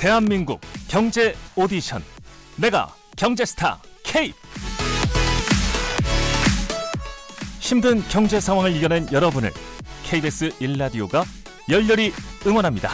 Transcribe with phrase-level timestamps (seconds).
[0.00, 2.02] 대한민국 경제 오디션
[2.56, 2.88] 내가
[3.18, 4.32] 경제스타 K
[7.58, 9.50] 힘든 경제 상황을 이겨낸 여러분을
[10.04, 11.24] KBS 1라디오가
[11.68, 12.14] 열렬히
[12.46, 12.88] 응원합니다.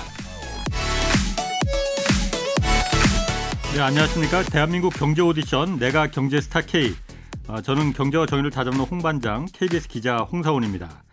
[3.72, 4.42] 네, 안녕하십니까.
[4.42, 6.92] 대한민국 경제 오디션 내가 경제스타 K.
[7.46, 11.05] 아, 저는 경제와 정의를 다잡는 홍반장 KBS 기자 홍사원입니다.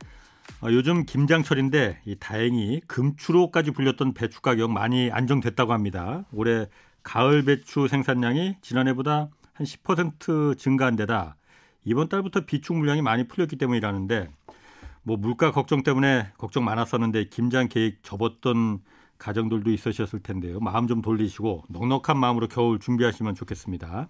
[0.65, 6.23] 아, 요즘 김장철인데 이 다행히 금추로까지 불렸던 배추 가격 많이 안정됐다고 합니다.
[6.31, 6.67] 올해
[7.03, 11.35] 가을 배추 생산량이 지난해보다 한 10% 증가한 데다
[11.83, 14.29] 이번 달부터 비축 물량이 많이 풀렸기 때문이라는데
[15.01, 18.79] 뭐 물가 걱정 때문에 걱정 많았었는데 김장 계획 접었던
[19.17, 20.61] 가정들도 있으셨을 텐데요.
[20.61, 24.07] 마음 좀 돌리시고 넉넉한 마음으로 겨울 준비하시면 좋겠습니다.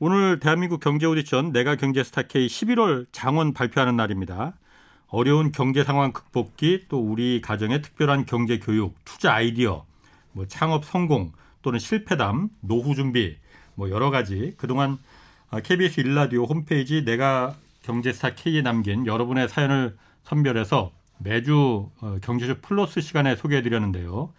[0.00, 4.54] 오늘 대한민국 경제 오디션 내가 경제 스타 K 11월 장원 발표하는 날입니다.
[5.08, 9.84] 어려운 경제 상황 극복기 또 우리 가정의 특별한 경제 교육, 투자 아이디어,
[10.32, 13.36] 뭐 창업 성공 또는 실패담, 노후 준비
[13.74, 14.98] 뭐 여러 가지 그동안
[15.62, 23.34] KBS 일라디오 홈페이지 내가 경제스타 K에 남긴 여러분의 사연을 선별해서 매주 어, 경제쇼 플러스 시간에
[23.34, 24.32] 소개해 드렸는데요.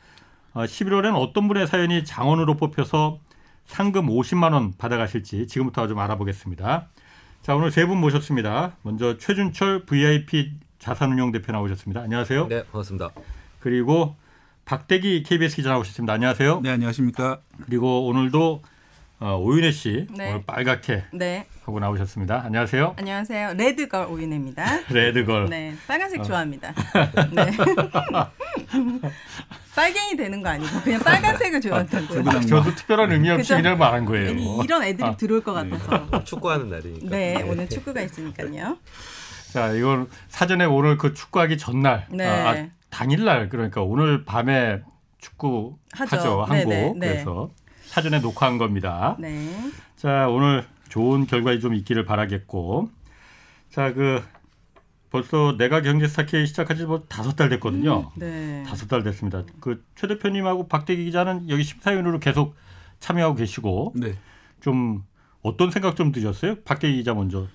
[0.54, 3.20] 11월에는 어, 어떤 분의 사연이 장원으로 뽑혀서
[3.66, 6.90] 상금 50만 원 받아가실지 지금부터 좀 알아보겠습니다.
[7.50, 8.78] 자, 오늘 세 분 모셨습니다.
[8.84, 12.00] 먼저 최준철 VIP 자산운용 대표 나오셨습니다.
[12.02, 12.48] 안녕하세요.
[12.48, 13.10] 네, 반갑습니다.
[13.60, 14.16] 그리고
[14.66, 16.14] 박대기 KBS 기자 나오셨습니다.
[16.14, 16.60] 안녕하세요.
[16.62, 17.40] 네, 안녕하십니까.
[17.66, 18.62] 그리고 오늘도
[19.22, 20.30] 어, 오윤혜 씨 네.
[20.30, 21.48] 오늘 빨갛게 네.
[21.70, 22.42] 하고 나오셨습니다.
[22.46, 22.96] 안녕하세요.
[22.98, 23.54] 안녕하세요.
[23.54, 24.66] 레드걸 오윤혜입니다.
[24.90, 25.50] 레드걸.
[25.50, 25.76] 네.
[25.88, 26.24] 빨간색 어.
[26.24, 26.74] 좋아합니다.
[27.32, 27.52] 네.
[29.76, 32.24] 빨갱이 되는 거 아니고 그냥 빨간색을 좋아한다고요.
[32.24, 33.54] 붉은 저도 특별한 의미 없이?
[33.54, 34.32] 그냥 말한 거예요.
[34.32, 36.24] 이- 이런 애들이 아, 들어올 것 같아서.
[36.24, 37.08] 축구하는 날이니까.
[37.08, 38.78] 네, 오늘 축구가 있으니까요.
[39.54, 42.26] 자, 이건 사전에 오늘 그 축구하기 전날, 네.
[42.28, 44.82] 아, 아, 당일날 그러니까 오늘 밤에
[45.20, 46.18] 축구 하죠.
[46.18, 46.70] 하죠, 한국.
[46.70, 47.08] 네네, 네.
[47.14, 47.52] 그래서
[47.86, 49.16] 사전에 녹화한 겁니다.
[49.20, 49.54] 네.
[49.96, 52.90] 자, 오늘 좋은 결과 좀 있기를 바라겠고,
[53.70, 54.22] 자, 그
[55.12, 58.12] 벌써 내가 경제 스타 K 시작한 지뭐 다섯 달 됐거든요.
[58.16, 58.64] 네.
[58.68, 59.44] 다섯 달 됐습니다.
[59.60, 62.56] 그 최 대표님하고 박대기 기자는 여기 심사위원으로 계속
[63.00, 64.16] 참여하고 계시고 네.
[64.62, 65.04] 좀
[65.42, 66.56] 어떤 생각 좀 드셨어요?
[66.64, 67.48] 박대기 기자 먼저.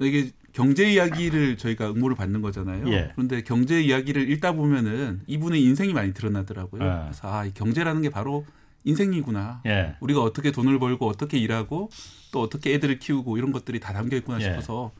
[0.00, 2.90] 이게 경제 이야기를 저희가 응모를 받는 거잖아요.
[2.92, 3.12] 예.
[3.14, 6.82] 그런데 경제 이야기를 읽다 보면은 이분의 인생이 많이 드러나더라고요.
[6.82, 7.00] 예.
[7.04, 8.44] 그래서 아, 이 경제라는 게 바로
[8.84, 9.62] 인생이구나.
[9.66, 9.96] 예.
[10.00, 11.90] 우리가 어떻게 돈을 벌고 어떻게 일하고
[12.36, 14.44] 또 어떻게 애들을 키우고 이런 것들이 다 담겨 있구나 예.
[14.44, 14.92] 싶어서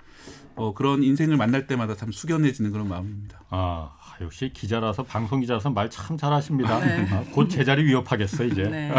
[0.54, 3.42] 어, 그런 인생을 만날 때마다 참 숙연해지는 그런 마음입니다.
[3.50, 3.91] 아,
[4.22, 6.80] 역시 기자라서 방송 기자라서 말 참 잘하십니다.
[6.80, 7.06] 네.
[7.10, 8.62] 아, 곧 제자리 위협하겠어 이제.
[8.62, 8.91] 네.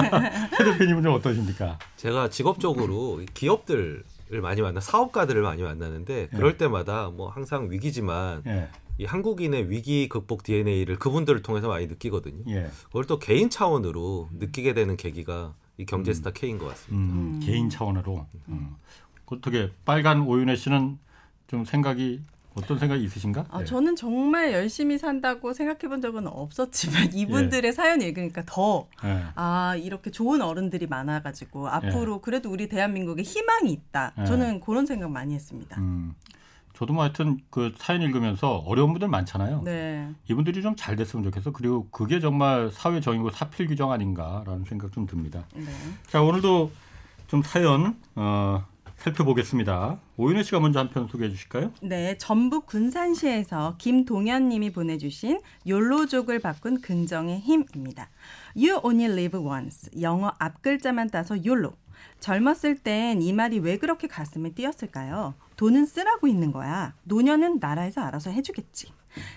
[0.56, 1.78] 최 대표님은 좀 어떠십니까?
[1.96, 4.02] 제가 직업적으로 기업들을
[4.40, 10.42] 많이 만나 사업가들을 많이 만나는데 그럴 때마다 뭐 항상 위기지만 예, 이 한국인의 위기 극복
[10.42, 12.44] DNA를 그분들을 통해서 많이 느끼거든요.
[12.48, 12.70] 예.
[12.86, 17.14] 그걸 또 개인 차원으로 느끼게 되는 계기가 이 경제스타 K인 것 같습니다.
[17.14, 18.26] 음, 개인 차원으로.
[18.48, 18.76] 음.
[19.26, 20.98] 어떻게 빨간 오윤혜 씨는
[21.46, 22.22] 좀 생각이
[22.54, 23.46] 어떤 생각이 있으신가?
[23.50, 23.64] 아, 예.
[23.64, 29.24] 저는 정말 열심히 산다고 생각해 본 적은 없었지만 이분들의 사연 읽으니까 더 예.
[29.34, 34.12] 아, 이렇게 좋은 어른들이 많아가지고 앞으로 그래도 우리 대한민국에 희망이 있다.
[34.20, 34.24] 예.
[34.24, 35.80] 저는 그런 생각 많이 했습니다.
[35.80, 36.14] 음.
[36.76, 39.62] 저도 뭐 하여튼 그 사연 읽으면서 어려운 분들 많잖아요.
[39.64, 40.08] 네.
[40.28, 41.52] 이분들이 좀 잘 됐으면 좋겠어.
[41.52, 45.44] 그리고 그게 정말 사회 정의고 사필 규정 아닌가라는 생각 좀 듭니다.
[45.54, 45.64] 네.
[46.08, 46.70] 자 오늘도
[47.28, 48.64] 좀 사연 어,
[48.96, 49.98] 살펴보겠습니다.
[50.16, 51.70] 오윤혜 씨가 먼저 한 편 소개해 주실까요?
[51.82, 58.08] 네, 전북 군산시에서 김동현 님이 보내주신 욜로족을 바꾼 긍정의 힘입니다.
[58.56, 59.90] You only live once.
[60.00, 61.72] 영어 앞글자만 따서 YOLO.
[62.24, 65.34] 젊었을 땐 이 말이 왜 그렇게 가슴에 띄었을까요?
[65.56, 66.94] 돈은 쓰라고 있는 거야.
[67.02, 68.90] 노년은 나라에서 알아서 해주겠지.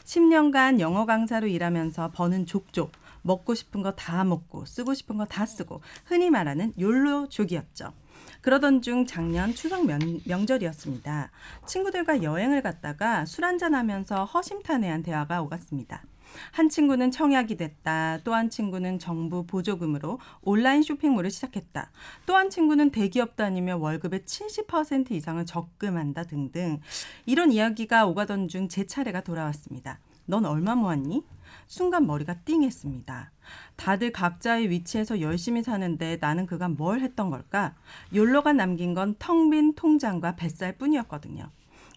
[0.06, 2.94] 10년간 영어 강사로 일하면서 버는 족족.
[3.24, 7.92] 먹고 싶은 거 다 먹고 쓰고 싶은 거 다 쓰고 흔히 말하는 욜로족이었죠.
[8.40, 11.30] 그러던 중 작년 추석 명, 명절이었습니다.
[11.66, 16.04] 친구들과 여행을 갔다가 술 한잔하면서 허심탄회한 대화가 오갔습니다.
[16.52, 18.20] 한 친구는 청약이 됐다.
[18.24, 21.92] 또 한 친구는 정부 보조금으로 온라인 쇼핑몰을 시작했다.
[22.26, 26.80] 또 한 친구는 대기업 다니며 월급의 70% 이상을 적금한다 등등.
[27.26, 30.00] 이런 이야기가 오가던 중 제 차례가 돌아왔습니다.
[30.26, 31.24] 넌 얼마 모았니?
[31.68, 33.32] 순간 머리가 띵했습니다.
[33.78, 37.76] 다들 각자의 위치에서 열심히 사는데 나는 그간 뭘 했던 걸까?
[38.14, 41.50] 욜로가 남긴 건 텅 빈 통장과 뱃살 뿐이었거든요.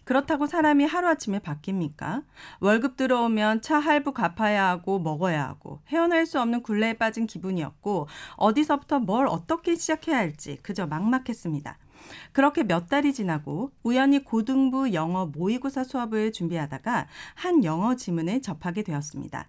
[0.03, 2.23] 그렇다고 사람이 하루아침에 바뀝니까?
[2.59, 8.99] 월급 들어오면 차 할부 갚아야 하고 먹어야 하고 헤어날 수 없는 굴레에 빠진 기분이었고 어디서부터
[8.99, 11.77] 뭘 어떻게 시작해야 할지 그저 막막했습니다.
[12.31, 19.47] 그렇게 몇 달이 지나고 우연히 고등부 영어 모의고사 수업을 준비하다가 한 영어 지문을 접하게 되었습니다.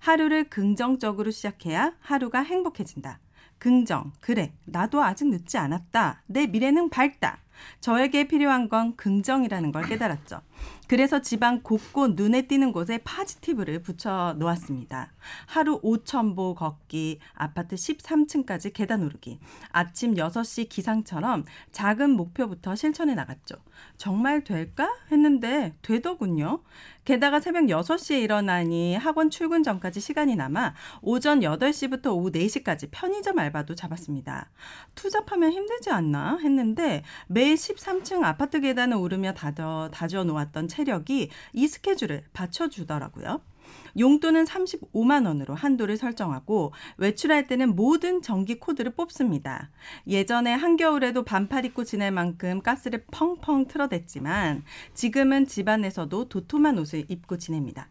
[0.00, 3.18] 하루를 긍정적으로 시작해야 하루가 행복해진다.
[3.58, 4.10] 긍정.
[4.20, 4.52] 그래.
[4.64, 6.22] 나도 아직 늦지 않았다.
[6.26, 7.38] 내 미래는 밝다.
[7.80, 10.40] 저에게 필요한 건 긍정이라는 걸 깨달았죠.
[10.88, 15.12] 그래서 집안 곳곳 눈에 띄는 곳에 파지티브를 붙여 놓았습니다.
[15.46, 19.38] 하루 5천보 걷기, 아파트 13층까지 계단 오르기,
[19.70, 23.56] 아침 6시 기상처럼 작은 목표부터 실천해 나갔죠.
[23.96, 24.92] 정말 될까?
[25.10, 26.62] 했는데 되더군요.
[27.04, 33.74] 게다가 새벽 6시에 일어나니 학원 출근 전까지 시간이 남아 오전 8시부터 오후 4시까지 편의점 알바도
[33.74, 34.50] 잡았습니다.
[34.94, 42.22] 투잡하면 힘들지 않나 했는데 매일 13층 아파트 계단을 오르며 다져, 다져 놓았던 체력이 이 스케줄을
[42.32, 43.40] 받쳐주더라고요.
[43.98, 49.70] 용돈은 35만 원으로 한도를 설정하고 외출할 때는 모든 전기 코드를 뽑습니다.
[50.06, 54.62] 예전에 한겨울에도 반팔 입고 지낼 만큼 가스를 펑펑 틀어댔지만
[54.94, 57.88] 지금은 집안에서도 도톰한 옷을 입고 지냅니다.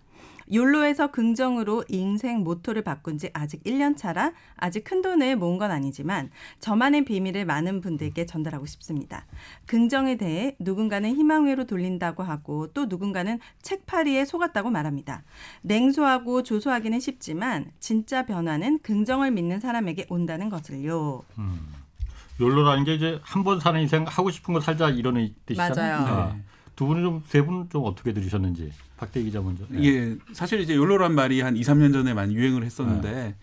[0.52, 6.30] 욜로에서 긍정으로 인생 모토를 바꾼 지 아직 1년 차라 아직 큰 돈을 모은 건 아니지만
[6.60, 9.26] 저만의 비밀을 많은 분들께 전달하고 싶습니다.
[9.66, 15.24] 긍정에 대해 누군가는 희망회로 돌린다고 하고 또 누군가는 책파리에 속았다고 말합니다.
[15.62, 21.24] 냉소하고 조소하기는 쉽지만 진짜 변화는 긍정을 믿는 사람에게 온다는 것을요.
[22.40, 26.06] 욜로라는 게 이제 한 번 사는 인생 하고 싶은 거 살자 이런 뜻이잖아요.
[26.06, 26.34] 맞아요.
[26.34, 26.42] 네.
[26.82, 29.66] 두 분은 좀 세 분은 좀 어떻게 들으셨는지 박대 기자 먼저.
[29.70, 29.84] 네.
[29.84, 33.36] 예, 사실 이제 욜로란 말이 한 2, 3년 전에 많이 유행을 했었는데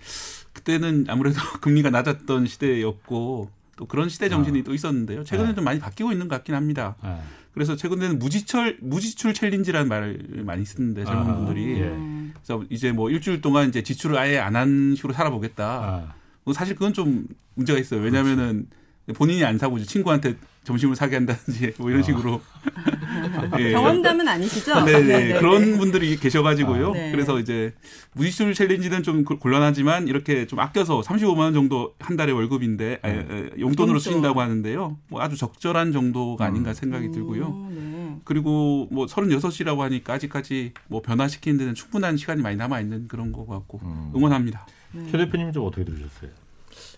[0.52, 5.22] 그때는 아무래도 금리가 낮았던 시대였고 또 그런 시대 정신이 또 있었는데요.
[5.22, 5.54] 최근에 네.
[5.54, 6.96] 좀 많이 바뀌고 있는 것 같긴 합니다.
[7.04, 7.16] 네.
[7.54, 11.96] 그래서 최근에는 무지철 무지출 challenge라는 말을 많이 쓰는데 젊은 아, 분들이 예.
[12.34, 15.64] 그래서 이제 뭐 일주일 동안 이제 지출을 아예 안 한 식으로 살아보겠다.
[15.64, 18.00] 아, 뭐 사실 그건 좀 문제가 있어요.
[18.00, 18.66] 왜냐하면은
[19.14, 22.42] 본인이 안 사고 이제 친구한테 점심을 사게 한다든지 뭐 이런 식으로
[23.58, 23.72] 예.
[23.72, 24.84] 경험담은 아니시죠?
[24.84, 25.02] 네, 네.
[25.02, 25.40] 네네네.
[25.40, 26.90] 그런 분들이 계셔가지고요.
[26.90, 27.10] 아, 네.
[27.10, 27.72] 그래서 이제
[28.12, 33.08] 무지출 challenge는 좀 곤- 곤란하지만 이렇게 좀 아껴서 35만 원 정도 한 달에 월급인데 아,
[33.08, 33.12] 아,
[33.58, 33.98] 용돈으로 용돈.
[33.98, 34.98] 쓰신다고 하는데요.
[35.08, 37.46] 뭐 아주 적절한 정도가 아닌가 생각이 들고요.
[37.46, 38.20] 음, 네.
[38.24, 43.46] 그리고 뭐 36이라고 하니까 아직까지 뭐 변화시키는 데는 충분한 시간이 많이 남아 있는 그런 거
[43.46, 44.12] 같고 음.
[44.14, 44.66] 응원합니다.
[45.10, 46.30] 최 대표님 좀 어떻게 들으셨어요?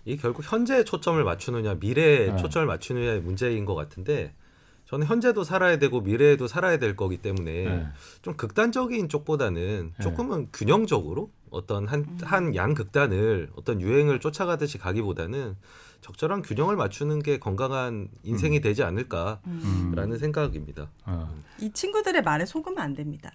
[0.04, 2.36] 이 결국 현재에 초점을 맞추느냐 미래에 네.
[2.36, 4.34] 초점을 맞추느냐의 문제인 것 같은데
[4.86, 7.86] 저는 현재도 살아야 되고 미래에도 살아야 될 거기 때문에 네.
[8.22, 10.02] 좀 극단적인 쪽보다는 네.
[10.02, 15.56] 조금은 균형적으로 어떤 한 한 양극단을 어떤 유행을 쫓아가듯이 가기보다는
[16.00, 19.38] 적절한 균형을 맞추는 게 건강한 인생이 되지 않을까라는
[20.12, 20.16] 음.
[20.18, 20.90] 생각입니다.
[21.04, 21.32] 어.
[21.60, 23.30] 이 친구들의 말에 속으면 안 됩니다.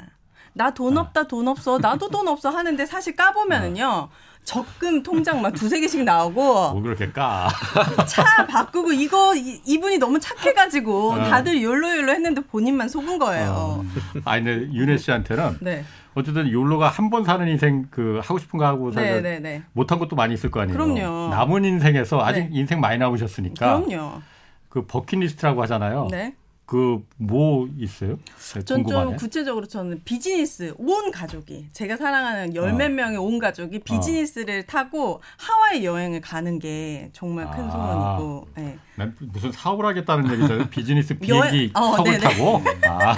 [0.53, 4.09] 나 돈 없다, 돈 없어, 나도 돈 없어 하는데 사실 까보면은요,
[4.45, 6.43] 적금 통장 막 두세 개씩 나오고,
[6.73, 7.49] 뭐 그렇게 까?
[8.07, 11.23] 차 바꾸고 이거, 이, 이분이 너무 착해가지고, 어.
[11.23, 13.83] 다들 욜로욜로 했는데 본인만 속은 거예요.
[14.23, 15.83] 아니, 근데 윤혜 씨한테는 네.
[16.13, 19.63] 어쨌든 욜로가 한 번 사는 인생 그 하고 싶은 거 하고 살다 네네네.
[19.73, 20.77] 못한 것도 많이 있을 거 아니에요.
[20.77, 21.29] 그럼요.
[21.29, 22.49] 남은 인생에서 아직 네.
[22.53, 24.21] 인생 많이 남으셨으니까 그럼요.
[24.69, 26.07] 그 버킷리스트라고 하잖아요.
[26.11, 26.33] 네.
[26.65, 28.17] 그뭐 있어요?
[28.53, 29.15] 네, 전 좀.
[29.15, 32.73] 구체적으로 저는 비즈니스 온 가족이 제가 사랑하는 열 어.
[32.73, 37.71] 몇 명의 온 가족이 비즈니스를 타고 하와이 여행을 가는 게 정말 큰 아.
[37.71, 38.79] 소원이고 네.
[38.95, 40.69] 난 무슨 사업을 하겠다는 얘기잖아요.
[40.69, 42.19] 비즈니스 비행기 어, 턱을 네네.
[42.19, 42.61] 타고.
[42.89, 43.15] 아,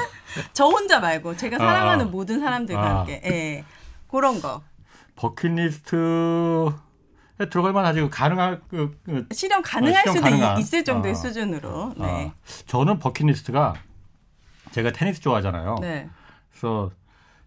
[0.51, 1.60] 저 혼자 말고 제가 아.
[1.60, 3.00] 사랑하는 모든 사람들과 아.
[3.00, 3.63] 함께 예.
[4.10, 4.62] 그런 거
[5.15, 6.87] 버킷리스트에
[7.46, 8.01] 들어갈 만하지.
[8.01, 10.58] 그 가능할 그, 그 실현 가능할 실현 수도 가능한.
[10.58, 11.15] 이- 있을 정도의 아.
[11.15, 12.06] 수준으로 네.
[12.06, 12.32] 아,
[12.65, 13.74] 저는 버킷리스트가
[14.72, 15.75] 제가 테니스 좋아하잖아요.
[15.82, 16.10] 네.
[16.51, 16.91] 그래서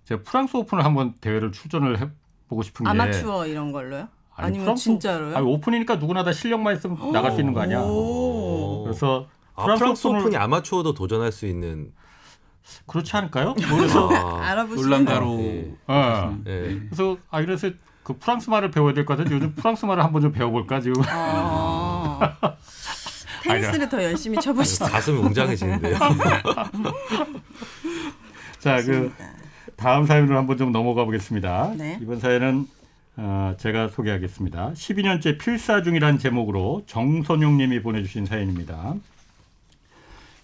[0.05, 2.09] 제가 프랑스 오픈을 한번 대회를 출전을 해
[2.49, 4.09] 보고 싶은 게 아마추어 이런 걸로요?
[4.37, 5.37] 아니, 아니면 프랑스- 진짜로요?
[5.37, 7.81] 아니, 오픈이니까 누구나 다 실력만 있으면 나갈 수 있는 거 아니야.
[7.81, 8.85] 오.
[8.85, 11.93] 그래서 아, 프랑스, 프랑스 오픈을 오픈이 아마추어도 도전할 수 있는
[12.87, 13.55] 그렇지 않을까요?
[13.55, 14.09] 그래서
[14.41, 15.75] 알아보시면 놀란가로 네.
[15.89, 16.39] 어.
[16.47, 16.79] 예.
[16.89, 17.71] 그래서 아 그래서
[18.11, 19.37] 그 프랑스 말을 배워야 될 것 같아요.
[19.37, 21.01] 요즘 프랑스 말을 한번 좀 배워볼까 지금.
[21.09, 22.37] 아.
[23.45, 24.87] 테니스를 더 열심히 쳐보시죠.
[24.87, 25.97] 가슴이 웅장해지는데요.
[28.59, 29.13] 자, 그
[29.77, 31.75] 다음 사연으로 한번 좀 넘어가 보겠습니다.
[31.77, 31.99] 네.
[32.03, 32.67] 이번 사연은
[33.17, 34.73] 어, 제가 소개하겠습니다.
[34.75, 38.95] 12년째 필사 중이란 제목으로 정선용 님이 보내주신 사연입니다.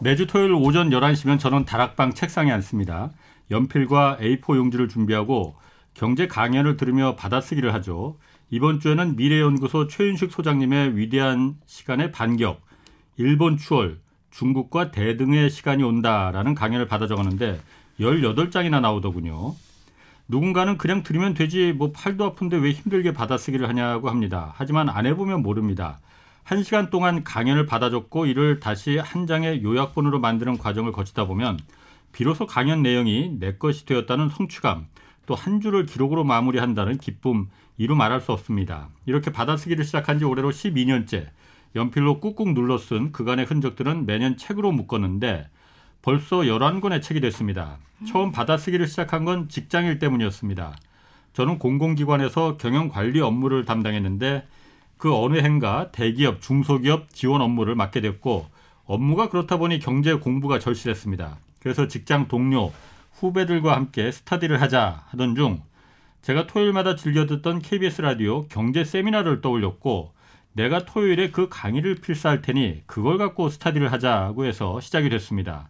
[0.00, 3.10] 매주 토요일 오전 11시면 저는 다락방 책상에 앉습니다.
[3.50, 5.54] 연필과 A4 용지를 준비하고
[5.96, 8.18] 경제 강연을 들으며 받아쓰기를 하죠.
[8.50, 12.60] 이번 주에는 미래연구소 최윤식 소장님의 위대한 시간의 반격,
[13.16, 13.98] 일본 추월,
[14.30, 17.58] 중국과 대등의 시간이 온다라는 강연을 받아 적었는데
[17.98, 19.54] 18장이나 나오더군요.
[20.28, 24.52] 누군가는 그냥 들으면 되지 뭐 팔도 아픈데 왜 힘들게 받아쓰기를 하냐고 합니다.
[24.56, 25.98] 하지만 안 해보면 모릅니다.
[26.44, 31.58] 한 시간 동안 강연을 받아 적고 이를 다시 한 장의 요약본으로 만드는 과정을 거치다 보면
[32.12, 34.88] 비로소 강연 내용이 내 것이 되었다는 성취감
[35.26, 38.88] 또한 줄을 기록으로 마무리한다는 기쁨 이루 말할 수 없습니다.
[39.04, 41.26] 이렇게 받아쓰기를 시작한 지 올해로 12년째
[41.74, 45.48] 연필로 꾹꾹 눌러 쓴 그간의 흔적들은 매년 책으로 묶었는데
[46.00, 47.78] 벌써 11권의 책이 됐습니다.
[48.06, 50.76] 처음 받아쓰기를 시작한 건 직장일 때문이었습니다.
[51.32, 54.46] 저는 공공기관에서 경영관리 업무를 담당했는데
[54.96, 58.46] 그 어느 해인가 대기업, 중소기업 지원 업무를 맡게 됐고
[58.86, 61.36] 업무가 그렇다 보니 경제 공부가 절실했습니다.
[61.60, 62.72] 그래서 직장 동료,
[63.18, 65.62] 후배들과 함께 스터디를 하자 하던 중
[66.22, 70.12] 제가 토요일마다 즐겨 듣던 KBS 라디오 경제 세미나를 떠올렸고
[70.52, 75.68] 내가 토요일에 그 강의를 필사할 테니 그걸 갖고 스터디를 하자고 해서 시작이 됐습니다.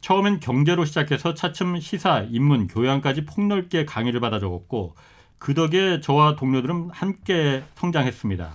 [0.00, 4.94] 처음엔 경제로 시작해서 차츰 시사, 인문, 교양까지 폭넓게 강의를 받아 적었고
[5.38, 8.50] 그 덕에 저와 동료들은 함께 성장했습니다.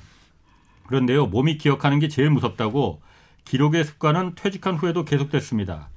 [0.87, 3.01] 그런데요, 몸이 기억하는 게 제일 무섭다고
[3.45, 5.89] 기록의 습관은 퇴직한 후에도 계속됐습니다.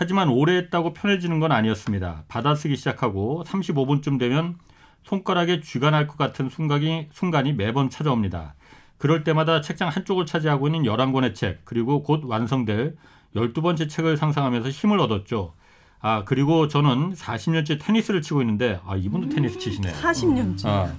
[0.00, 2.22] 하지만 오래 했다고 편해지는 건 아니었습니다.
[2.28, 4.54] 받아쓰기 시작하고 35분쯤 되면
[5.02, 8.54] 손가락에 쥐가 날 것 같은 순간이, 순간이 매번 찾아옵니다.
[8.96, 12.96] 그럴 때마다 책장 한쪽을 차지하고 있는 11권의 책, 그리고 곧 완성될
[13.34, 15.54] 12번째 책을 상상하면서 힘을 얻었죠.
[16.00, 19.92] 아, 그리고 저는 40년째 테니스를 치고 있는데, 아, 이분도 테니스 치시네요.
[19.94, 20.66] 40년째.
[20.68, 20.92] 아,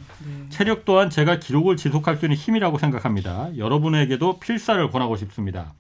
[0.49, 3.55] 체력 또한 제가 기록을 지속할 수 있는 힘이라고 생각합니다.
[3.57, 5.73] 여러분에게도 필사를 권하고 싶습니다.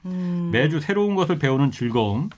[0.53, 2.29] 매주 새로운 것을 배우는 즐거움,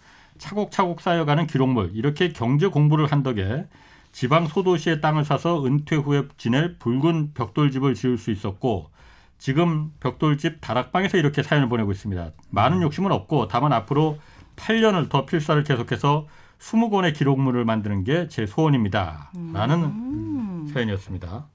[0.41, 3.67] 차곡차곡 쌓여가는 기록물, 이렇게 경제 공부를 한 덕에
[4.11, 8.89] 지방 소도시의 땅을 사서 은퇴 후에 지낼 붉은 벽돌집을 지을 수 있었고
[9.37, 12.31] 지금 벽돌집 다락방에서 이렇게 사연을 보내고 있습니다.
[12.49, 14.17] 많은 욕심은 없고 다만 앞으로
[14.55, 16.27] 8년을 더 필사를 계속해서
[16.59, 19.31] 20권의 기록물을 만드는 게 제 소원입니다.
[19.53, 21.47] 라는 사연이었습니다.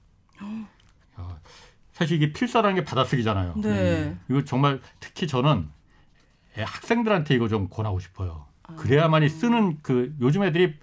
[1.17, 1.37] 아,
[1.91, 3.55] 사실 이게 필사라는 게 받아쓰기잖아요.
[3.57, 4.17] 네.
[4.29, 5.69] 이거 정말 특히 저는
[6.57, 8.46] 애 학생들한테 이거 좀 권하고 싶어요.
[8.75, 10.73] 그래야만이 쓰는 그 요즘 애들이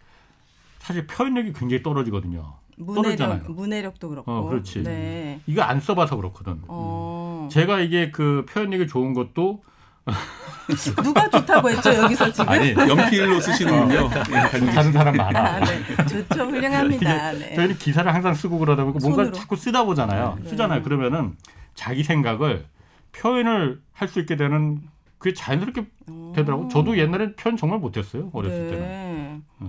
[0.79, 2.55] 사실 표현력이 굉장히 떨어지거든요.
[2.85, 3.37] 떨어지잖아요.
[3.39, 4.33] 문해력, 문해력도 그렇고.
[4.33, 4.83] 어, 그렇지.
[4.83, 5.41] 네.
[5.47, 6.61] 이거 안 써봐서 그렇거든.
[6.67, 7.49] 어.
[7.53, 9.63] 제가 이게 그 표현력이 좋은 것도
[11.03, 12.49] 누가 좋다고 했죠, 여기서 지금?
[12.49, 14.11] 아니 연필로 쓰시는군요.
[14.31, 15.39] 예, 다른 사람 많아.
[15.41, 15.83] 아, 네.
[16.07, 16.45] 좋죠.
[16.45, 17.33] 훌륭합니다.
[17.33, 17.55] 네.
[17.55, 19.33] 저희는 기사를 항상 쓰고 그러다 보니까 뭔가 손으로.
[19.35, 20.39] 자꾸 쓰다 보잖아요.
[20.43, 20.51] 네.
[20.51, 20.83] 쓰잖아요.
[20.83, 21.37] 그러면은
[21.75, 22.67] 자기 생각을
[23.13, 24.83] 표현을 할 수 있게 되는
[25.25, 25.87] 그게 자연스럽게
[26.35, 26.65] 되더라고.
[26.65, 28.29] 요 저도 옛날엔 표현 정말 못했어요.
[28.35, 29.43] 어렸을 때는.
[29.59, 29.69] 네.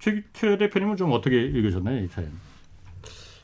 [0.00, 2.32] 최, 최 대표님은 좀 어떻게 읽으셨나요, 이 사연?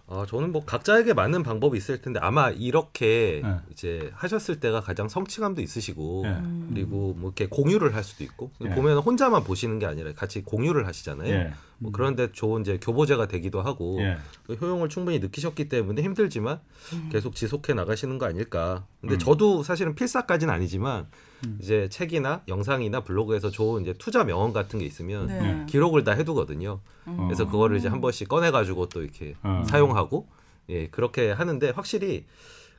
[0.08, 3.54] 아, 저는 뭐 각자에게 맞는 방법이 있을 텐데 아마 이렇게 네.
[3.70, 6.36] 이제 하셨을 때가 가장 성취감도 있으시고 예.
[6.74, 8.70] 그리고 뭐 이렇게 공유를 할 수도 있고 예.
[8.70, 11.52] 보면 혼자만 보시는 게 아니라 같이 공유를 하시잖아요.
[11.80, 11.84] 예.
[11.84, 14.18] 뭐 그런데 좋은 이제 교보제가 되기도 하고 예.
[14.46, 16.60] 그 효용을 충분히 느끼셨기 때문에 힘들지만
[17.10, 18.86] 계속 지속해 나가시는 거 아닐까.
[19.00, 19.18] 근데 음.
[19.18, 21.06] 저도 사실은 필사까지는 아니지만
[21.58, 25.66] 이제 책이나 영상이나 블로그에서 좋은 이제 투자 명언 같은 게 있으면 네.
[25.68, 26.80] 기록을 다 해두거든요.
[27.06, 27.24] 어.
[27.26, 29.62] 그래서 그거를 이제 한 번씩 꺼내가지고 또 이렇게 어.
[29.66, 30.28] 사용하고
[30.68, 32.26] 예 그렇게 하는데 확실히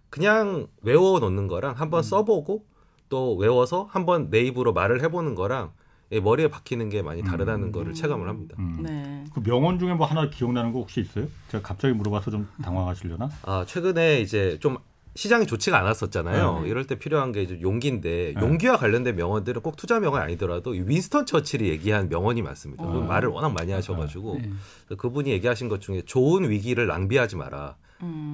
[0.10, 2.66] 그냥 외워 놓는 거랑 한번 써보고
[3.10, 5.81] 또 외워서 한번 내 입으로 말을 해보는 거랑 예,
[6.20, 8.56] 머리에 박히는 게 많이 다르다는 거를 체감을 합니다.
[8.60, 8.80] 음.
[8.84, 9.24] 네.
[9.34, 11.28] 그 명언 중에 뭐 하나 기억나는 거 혹시 있어요?
[11.50, 13.30] 제가 갑자기 물어봐서 좀 당황하시려나?
[13.44, 14.78] 아 최근에 이제 좀
[15.16, 16.62] 시장이 좋지가 않았었잖아요.
[16.62, 16.70] 네.
[16.70, 18.42] 이럴 때 필요한 게 이제 용기인데 네.
[18.42, 22.86] 용기와 관련된 명언들은 꼭 투자 명언 아니더라도 이 윈스턴 처칠이 얘기한 명언이 많습니다.
[22.86, 24.96] 그 말을 워낙 많이 하셔가지고 네.
[24.98, 27.76] 그분이 얘기하신 것 중에 좋은 위기를 낭비하지 마라.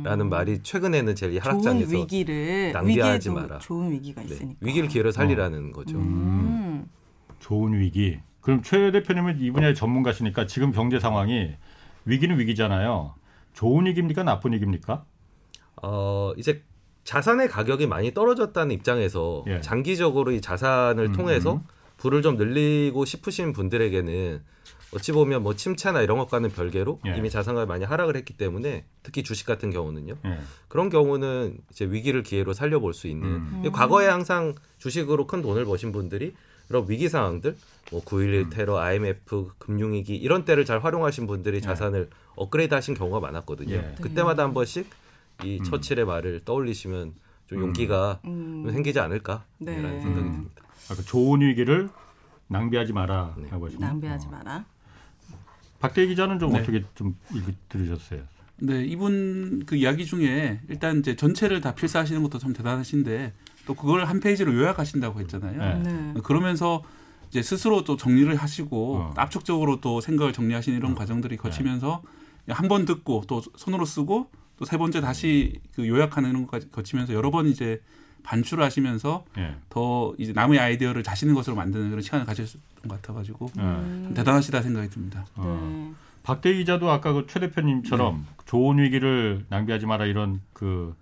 [0.04, 1.42] 라는 말이 최근에는 제일 이 음.
[1.42, 3.58] 좋은 하락장에서 위기를 낭비하지 마라.
[3.58, 4.58] 좋은 위기가 네, 있으니까.
[4.62, 5.98] 위기를 기회로 살리라는 거죠.
[5.98, 6.88] 음.
[7.48, 8.20] 좋은 위기.
[8.42, 11.56] 그럼 최 대표님은 이 분야의 전문가시니까 지금 경제 상황이
[12.04, 13.16] 위기는 위기잖아요.
[13.54, 14.24] 좋은 위기입니까?
[14.24, 15.06] 나쁜 위기입니까?
[15.82, 16.64] 어, 이제
[17.06, 19.62] 자산의 가격이 많이 떨어졌다는 입장에서 예.
[19.62, 21.62] 장기적으로 이 자산을 음, 통해서 음.
[21.96, 24.42] 부를 좀 늘리고 싶으신 분들에게는
[24.94, 27.16] 어찌 보면 뭐 침체나 이런 것과는 별개로 예.
[27.18, 30.16] 이미 자산가가 많이 하락을 했기 때문에 특히 주식 같은 경우는요.
[30.26, 30.40] 예.
[30.68, 33.64] 그런 경우는 이제 위기를 기회로 살려볼 수 있는 음.
[33.66, 36.36] 이 과거에 항상 주식으로 큰 돈을 버신 분들이
[36.70, 37.56] 이런 위기 상황들
[37.92, 38.50] 뭐 9.11 음.
[38.50, 43.74] 테러, IMF, 금융위기 이런 때를 잘 활용하신 분들이 자산을 업그레이드 하신 경우가 많았거든요.
[43.76, 43.96] 예.
[44.02, 44.90] 그때마다 한 번씩
[45.44, 47.14] 이 처칠의 말을 떠올리시면
[47.48, 48.64] 좀 용기가 음.
[48.66, 49.74] 좀 생기지 않을까라는 네.
[49.76, 50.32] 생각이 음.
[50.34, 50.62] 듭니다.
[50.90, 51.90] 아까 좋은 위기를
[52.48, 53.48] 낭비하지 마라 네.
[53.50, 53.88] 하고 하시네요.
[53.88, 54.32] 낭비하지 어.
[54.32, 54.66] 마라.
[55.80, 56.60] 박대 기자는 좀 네.
[56.60, 58.22] 어떻게 좀 읽- 들으셨어요?
[58.60, 63.32] 네, 이분 그 이야기 중에 일단 이제 전체를 다 필사하시는 것도 참 대단하신데
[63.68, 65.80] 또 그걸 한 페이지로 요약하신다고 했잖아요.
[65.84, 66.14] 네.
[66.14, 66.22] 네.
[66.24, 66.82] 그러면서
[67.30, 69.14] 이제 스스로 또 정리를 하시고 어.
[69.18, 72.02] 압축적으로 또 생각을 정리하시는 이런 과정들이 거치면서
[72.50, 77.30] 한번 듣고 또 손으로 쓰고 또 세 번째 다시 그 요약하는 이런 것까지 거치면서 여러
[77.30, 77.80] 번 이제
[78.24, 79.56] 반출을 하시면서 예.
[79.70, 83.62] 더 이제 남의 아이디어를 자신의 것으로 만드는 그런 시간을 가졌던 것 같아가지고 예.
[83.62, 85.26] 좀 대단하시다 생각이 듭니다.
[85.36, 85.60] 어.
[85.62, 85.94] 네.
[86.24, 90.96] 박대희 기자도 아까 그 최 대표님처럼 좋은 위기를 낭비하지 마라 이런 그,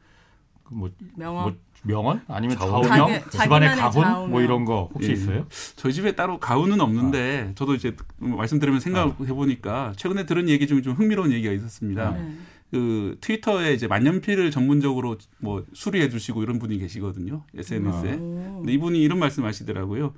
[0.66, 1.44] 그뭐 명언.
[1.44, 1.56] 뭐
[1.86, 4.32] 명언 아니면 자기- 집안의 가훈 좌우명.
[4.32, 5.14] 뭐 이런 거 혹시 예.
[5.14, 5.46] 있어요?
[5.76, 10.82] 저희 집에 따로 가훈은 없는데 저도 이제 말씀 들으면 생각해 보니까 최근에 들은 얘기 중에
[10.82, 12.12] 좀 흥미로운 얘기가 있었습니다.
[12.12, 12.34] 네.
[12.72, 17.44] 그 트위터에 이제 만년필을 전문적으로 뭐 수리해 주시고 이런 분이 계시거든요.
[17.56, 18.14] SNS에.
[18.16, 18.58] 오.
[18.60, 20.14] 근데 이분이 이런 말씀하시더라고요.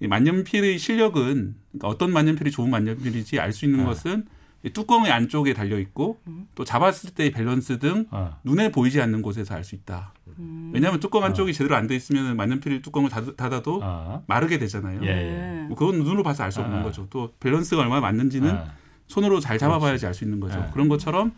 [0.00, 3.84] 이 만년필의 실력은 그러니까 어떤 만년필이 좋은 만년필인지 알 수 있는 네.
[3.84, 4.39] 것은 이
[4.72, 6.20] 뚜껑의 안쪽에 달려 있고
[6.54, 8.36] 또 잡았을 때의 밸런스 등 어.
[8.44, 10.12] 눈에 보이지 않는 곳에서 알 수 있다.
[10.38, 10.70] 음.
[10.74, 14.20] 왜냐하면 뚜껑 안쪽이 제대로 안 돼 있으면 만년필 뚜껑을 닫- 닫아도 아.
[14.26, 15.00] 마르게 되잖아요.
[15.02, 15.12] 예, 예.
[15.14, 15.64] 네.
[15.68, 16.82] 뭐 그건 눈으로 봐서 알 수 없는 아.
[16.82, 17.06] 거죠.
[17.10, 18.72] 또 밸런스가 얼마나 맞는지는 아.
[19.06, 20.58] 손으로 잘 잡아봐야지 알 수 있는 거죠.
[20.60, 20.68] 네.
[20.72, 21.32] 그런 것처럼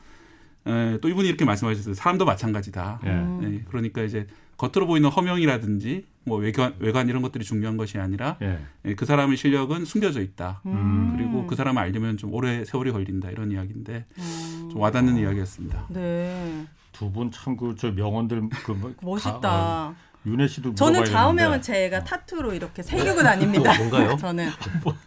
[0.66, 1.94] 에, 또 이분이 이렇게 말씀하셨어요.
[1.94, 3.00] 사람도 마찬가지다.
[3.04, 3.10] 예.
[3.48, 4.26] 네, 그러니까 이제
[4.56, 8.58] 겉으로 보이는 허명이라든지 뭐 외관, 외관 이런 것들이 중요한 것이 아니라 예.
[8.84, 10.60] 예, 그 사람의 실력은 숨겨져 있다.
[10.66, 11.14] 음.
[11.16, 14.68] 그리고 그 사람을 알려면 좀 오래 세월이 걸린다 이런 이야기인데 음.
[14.70, 15.86] 좀 와닿는 이야기였습니다.
[15.90, 16.66] 네.
[16.92, 19.40] 두 분 참 그 저 명언들 그 뭐, 멋있다.
[19.40, 21.62] 가- 어, 윤혜 씨도 저는 좌우명은.
[21.62, 23.76] 제가 타투로 이렇게 새기고 다닙니다.
[23.76, 24.14] 뭔가요?
[24.20, 24.50] 저는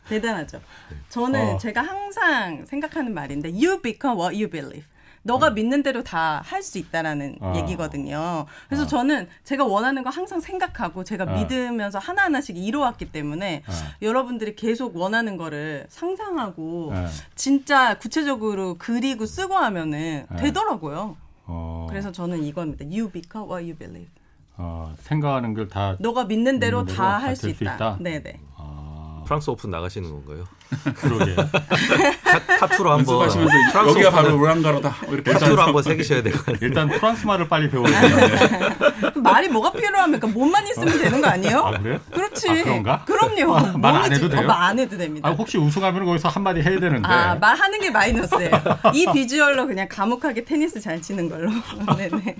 [0.10, 0.60] 대단하죠.
[1.08, 1.58] 저는 어.
[1.58, 4.86] 제가 항상 생각하는 말인데 you become what you believe.
[5.26, 7.54] 너가 믿는 대로 다 할 수 있다라는 어.
[7.58, 8.46] 얘기거든요.
[8.68, 8.88] 그래서 어.
[8.88, 11.36] 저는 제가 원하는 거 항상 생각하고 제가 어.
[11.38, 13.72] 믿으면서 하나하나씩 이뤄왔기 때문에 어.
[14.04, 17.08] 여러분들이 계속 원하는 거를 상상하고 예.
[17.36, 20.38] 진짜 구체적으로 그리고 쓰고 하면은 네.
[20.38, 21.18] 되더라고요.
[21.48, 22.86] 어, 그래서 저는 이겁니다.
[22.86, 24.10] You become what you believe.
[24.58, 27.76] 어, 생각하는 걸 다 너가 믿는 대로 다 할 수 있다.
[27.76, 27.98] 있다?
[28.00, 28.40] 네네.
[28.58, 30.46] 아, 프랑스 오픈 나가시는 건가요?
[30.96, 31.36] 그러게.
[31.36, 36.58] 타, 타투로 한번 연습하시면서 프랑스 여기가 바로 로랑가로다 이렇게 타투로 한번 새기셔야 같아요.
[36.62, 38.80] 일단 프랑스 말을 빨리 배워야 되는데.
[39.22, 40.28] 말이 뭐가 필요합니까?
[40.28, 41.60] 몸만 있으면 되는 거 아니에요?
[41.60, 42.00] 아, 그래요?
[42.12, 42.50] 그렇지.
[42.50, 43.06] 아, 그런가?
[43.06, 43.78] 그럼요.
[43.78, 44.16] 말안 몸이지.
[44.16, 44.42] 해도 돼요?
[44.42, 45.30] 어, 말안 해도 됩니다.
[45.30, 47.08] 아, 혹시 우승하면 거기서 한마디 해야 되는데.
[47.08, 48.52] 아, 말하는 게 마이너스예요.
[48.94, 51.52] 이 비주얼로 그냥 감옥하게 테니스 잘 치는 걸로.
[51.98, 52.36] 네네.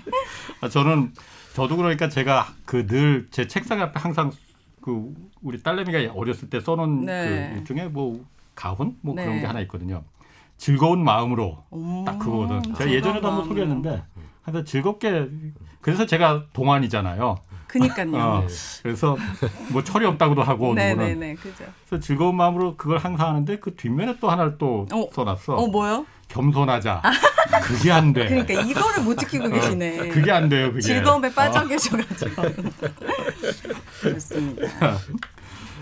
[0.60, 1.12] 아, 저는
[1.54, 4.30] 저도 그러니까 제가 그 늘 제 책상 앞에 항상
[4.86, 7.50] 그 우리 딸내미가 어렸을 때 써놓은 네.
[7.56, 9.40] 그 중에 뭐 가훈 뭐 그런 네.
[9.40, 10.04] 게 하나 있거든요.
[10.58, 12.62] 즐거운 마음으로 음, 딱 그거거든.
[12.76, 13.48] 제가 예전에도 한번.
[13.48, 14.04] 소개했는데
[14.42, 15.28] 하여튼 즐겁게
[15.80, 17.34] 그래서 제가 동안이잖아요.
[17.66, 18.06] 그니까요.
[18.14, 18.46] 어,
[18.84, 19.16] 그래서
[19.72, 21.34] 뭐 철이 없다고도 하고 네네네.
[21.34, 21.64] 그죠.
[21.88, 25.08] 그래서 즐거운 마음으로 그걸 항상 하는데 그 뒷면에 또 하나를 또 어.
[25.12, 25.56] 써놨어.
[25.56, 26.06] 어, 뭐요?
[26.28, 27.02] 겸손하자.
[27.62, 28.26] 그게 안 돼.
[28.26, 29.98] 그러니까 이거를 못 지키고 계시네.
[30.00, 30.68] 어, 그게 안 돼요.
[30.68, 30.80] 그게.
[30.80, 31.66] 즐거움에 빠져 어.
[31.66, 32.42] 계셔가지고.
[34.02, 34.98] 좋습니다.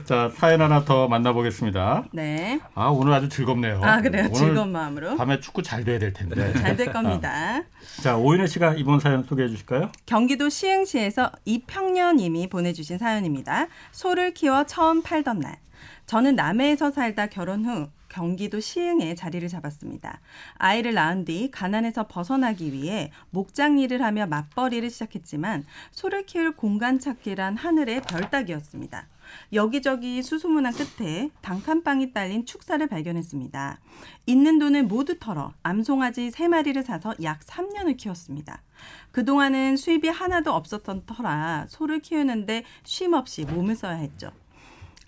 [0.04, 2.04] 자 사연 하나 더 만나보겠습니다.
[2.12, 2.60] 네.
[2.74, 3.80] 아 오늘 아주 즐겁네요.
[3.82, 4.24] 아, 그래요?
[4.26, 5.16] 오늘 즐거운 마음으로.
[5.16, 6.52] 밤에 축구 잘 돼야 될 텐데.
[6.52, 7.62] 잘 될 겁니다.
[8.02, 9.90] 자 오인혜 씨가 이번 사연 소개해 주실까요?
[10.04, 13.68] 경기도 시흥시에서 이평년님이 보내주신 사연입니다.
[13.92, 15.56] 소를 키워 처음 팔던 날.
[16.04, 20.20] 저는 남해에서 살다 결혼 후 경기도 시흥에 자리를 잡았습니다.
[20.54, 27.56] 아이를 낳은 뒤 가난에서 벗어나기 위해 목장 일을 하며 맞벌이를 시작했지만 소를 키울 공간 찾기란
[27.56, 29.08] 하늘의 별 따기였습니다.
[29.52, 33.80] 여기저기 수소문한 끝에 단칸방이 딸린 축사를 발견했습니다.
[34.26, 38.62] 있는 돈을 모두 털어 암송아지 세마리를 사서 약 3년을 키웠습니다.
[39.10, 44.30] 그동안은 수입이 하나도 없었던 터라 소를 키우는데 쉼없이 몸을 써야 했죠.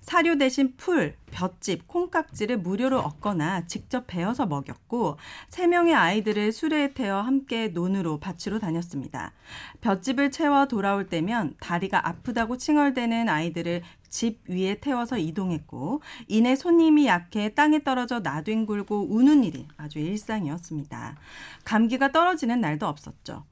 [0.06, 5.16] 사료 대신 풀, 볏짚, 콩깍지를 무료로 얻거나 직접 베어서 먹였고
[5.48, 9.32] 세 명의 아이들을 수레에 태워 함께 논으로 밭으로 다녔습니다.
[9.80, 17.52] 볏짚을 채워 돌아올 때면 다리가 아프다고 칭얼대는 아이들을 집 위에 태워서 이동했고 이내 손님이 약해
[17.52, 21.16] 땅에 떨어져 나뒹굴고 우는 일이 아주 일상이었습니다.
[21.64, 23.44] 감기가 떨어지는 날도 없었죠.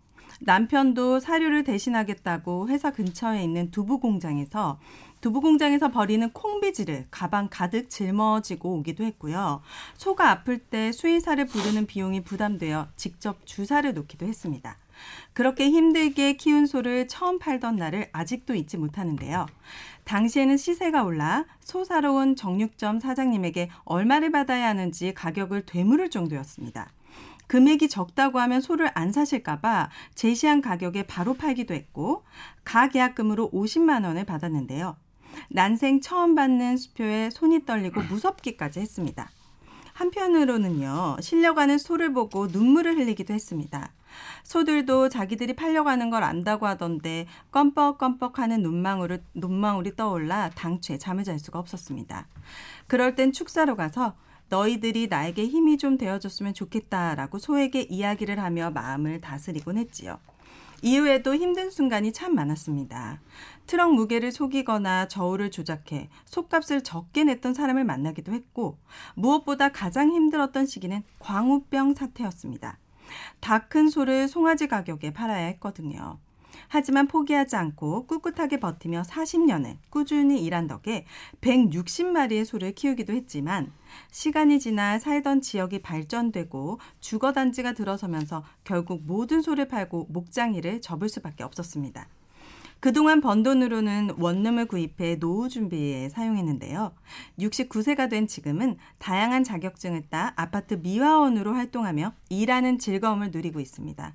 [0.46, 4.78] 남편도 사료를 대신하겠다고 회사 근처에 있는 두부 공장에서
[5.22, 9.62] 두부 공장에서 버리는 콩비지를 가방 가득 짊어지고 오기도 했고요.
[9.96, 14.76] 소가 아플 때 수의사를 부르는 비용이 부담되어 직접 주사를 놓기도 했습니다.
[15.32, 19.46] 그렇게 힘들게 키운 소를 처음 팔던 날을 아직도 잊지 못하는데요.
[20.04, 26.92] 당시에는 시세가 올라 소 사러 온 정육점 사장님에게 얼마를 받아야 하는지 가격을 되물을 정도였습니다.
[27.46, 32.24] 금액이 적다고 하면 소를 안 사실까봐 제시한 가격에 바로 팔기도 했고
[32.64, 34.96] 가계약금으로 50만 원을 받았는데요.
[35.50, 39.30] 난생 처음 받는 수표에 손이 떨리고 무섭기까지 했습니다.
[39.94, 43.92] 한편으로는요, 실려가는 소를 보고 눈물을 흘리기도 했습니다.
[44.42, 51.58] 소들도 자기들이 팔려가는 걸 안다고 하던데 껌뻑껌뻑 하는 눈망울을, 눈망울이 떠올라 당최 잠을 잘 수가
[51.58, 52.26] 없었습니다.
[52.86, 54.14] 그럴 땐 축사로 가서
[54.48, 60.18] 너희들이 나에게 힘이 좀 되어줬으면 좋겠다라고 소에게 이야기를 하며 마음을 다스리곤 했지요.
[60.82, 63.20] 이후에도 힘든 순간이 참 많았습니다.
[63.66, 68.76] 트럭 무게를 속이거나 저울을 조작해 속값을 적게 냈던 사람을 만나기도 했고
[69.14, 72.78] 무엇보다 가장 힘들었던 시기는 광우병 사태였습니다.
[73.40, 76.18] 다 큰 소를 송아지 가격에 팔아야 했거든요.
[76.68, 81.06] 하지만 포기하지 않고 꿋꿋하게 버티며 40년을 꾸준히 일한 덕에
[81.40, 83.72] 160마리의 소를 키우기도 했지만
[84.10, 91.44] 시간이 지나 살던 지역이 발전되고 주거 단지가 들어서면서 결국 모든 소를 팔고 목장일을 접을 수밖에
[91.44, 92.08] 없었습니다.
[92.84, 96.92] 그동안 번 돈으로는 원룸을 구입해 노후 준비에 사용했는데요.
[97.38, 104.14] 69세가 된 지금은 다양한 자격증을 따 아파트 미화원으로 활동하며 일하는 즐거움을 누리고 있습니다.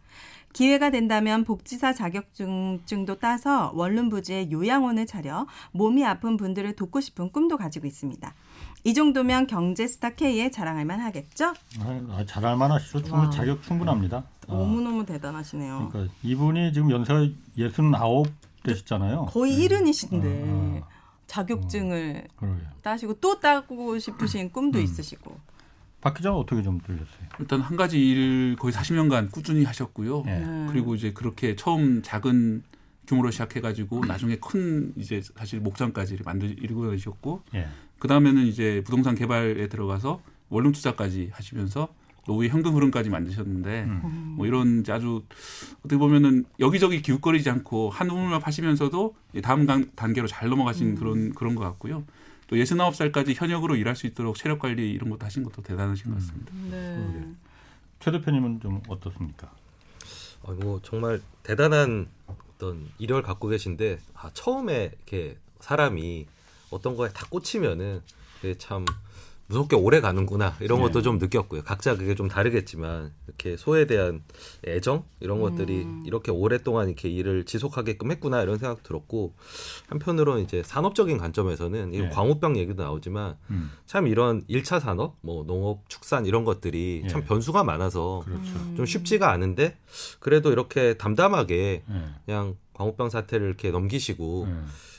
[0.54, 7.58] 기회가 된다면 복지사 자격증도 따서 원룸 부지에 요양원을 차려 몸이 아픈 분들을 돕고 싶은 꿈도
[7.58, 8.34] 가지고 있습니다.
[8.84, 11.54] 이 정도면 경제 스타 K에 자랑할 만하겠죠?
[11.82, 13.04] 아, 잘할 만하시죠.
[13.04, 14.18] 충분 자격 충분합니다.
[14.18, 15.90] 아, 너무 너무 대단하시네요.
[15.92, 18.24] 그러니까 이분이 지금 연세가 69
[18.64, 19.28] 되셨잖아요.
[19.28, 21.00] 거의 일흔이신데 아, 아.
[21.28, 22.68] 자격증을 그러게요.
[22.82, 25.49] 따시고 또 따고 싶으신 꿈도 있으시고.
[26.02, 27.06] 박 기자 어떻게 좀 들렸어요?
[27.40, 30.24] 일단 한 가지 일 거의 40년간 꾸준히 하셨고요.
[30.28, 30.40] 예.
[30.40, 30.68] 네.
[30.72, 32.64] 그리고 이제 그렇게 처음 작은
[33.08, 37.68] 규모로 시작해가지고 나중에 큰 이제 사실 목장까지 만들 이루어지셨고 예.
[37.98, 41.90] 그 다음에는 이제 부동산 개발에 들어가서 원룸 투자까지 하시면서
[42.28, 44.34] 노후의 현금 흐름까지 만드셨는데 음.
[44.38, 45.24] 뭐 이런 아주
[45.80, 51.56] 어떻게 보면은 여기저기 기웃거리지 않고 한 우물만 파시면서도 다음 단- 단계로 잘 넘어가신 그런 그런
[51.56, 52.04] 것 같고요.
[52.50, 56.52] 또 69살까지 현역으로 일할 수 있도록 체력 관리 이런 것도 하신 것도 대단하신 것 같습니다.
[56.72, 57.32] 네.
[58.00, 59.52] 최 대표님은 좀 어떻습니까?
[60.44, 66.26] 아, 뭐 정말 대단한 어떤 이력을 갖고 계신데 아, 처음에 이렇게 사람이
[66.72, 68.02] 어떤 거에 다 꽂히면은
[68.42, 68.84] 그게 참
[69.50, 70.84] 무섭게 오래 가는구나 이런 네.
[70.86, 71.64] 것도 좀 느꼈고요.
[71.64, 74.22] 각자 그게 좀 다르겠지만 이렇게 소에 대한
[74.66, 79.34] 애정 이런 것들이 이렇게 오랫동안 이렇게 일을 지속하게끔 했구나 이런 생각 들었고
[79.88, 82.10] 한편으로는 이제 산업적인 관점에서는 이 네.
[82.10, 83.72] 광우병 얘기도 나오지만 음.
[83.88, 87.26] 참 이런 일차 산업, 뭐 농업, 축산 이런 것들이 참 예.
[87.26, 88.76] 변수가 많아서 그렇죠.
[88.76, 89.78] 좀 쉽지가 않은데
[90.20, 92.04] 그래도 이렇게 담담하게 예.
[92.26, 94.54] 그냥 광우병 사태를 이렇게 넘기시고 예.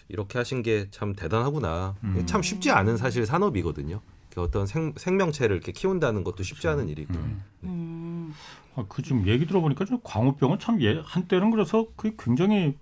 [0.09, 1.95] 이렇게 하신 게 참 대단하구나.
[2.03, 2.25] 음.
[2.27, 4.01] 참 쉽지 않은 사실 산업이거든요.
[4.37, 6.79] 어떤 생, 생명체를 이렇게 키운다는 것도 쉽지 그렇죠.
[6.79, 7.15] 않은 일이고.
[7.65, 8.35] 음.
[8.77, 12.77] 아, 그 지금 얘기 들어보니까 좀 광우병은 참 예, 한때는 그래서 그게 굉장히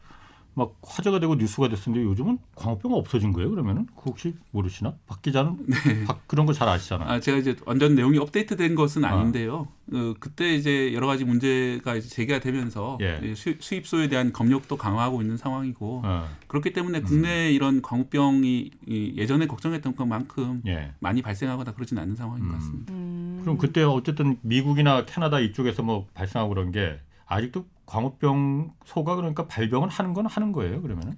[0.58, 3.48] 막 화제가 되고 뉴스가 됐었는데 요즘은 광우병 없어진 거예요.
[3.50, 4.94] 그러면은 그거 혹시 모르시나?
[5.06, 5.66] 박 기자는
[6.06, 7.08] 박- 그런 거 잘 아시잖아요.
[7.08, 9.10] 아, 제가 이제 완전 내용이 업데이트된 것은 아.
[9.10, 9.68] 아닌데요.
[9.92, 13.20] 어, 그때 이제 여러 가지 문제가 이제 제기가 되면서 예.
[13.22, 16.72] 이 수, 수입소에 대한 검역도 강화하고 있는 상황이고 어, 그렇기 음.
[16.74, 20.92] 때문에 국내에 이런 광우병이 이 예전에 걱정했던 것만큼 예.
[20.98, 22.48] 많이 발생하거나 그러진 않는 상황인 음.
[22.48, 22.92] 것 같습니다.
[22.92, 23.38] 음.
[23.42, 29.88] 그럼 그때 어쨌든 미국이나 캐나다 이쪽에서 뭐 발생하고 그런 게 아직도 광우병 소가 그러니까 발병은
[29.88, 30.82] 하는 건 하는 거예요.
[30.82, 31.16] 그러면은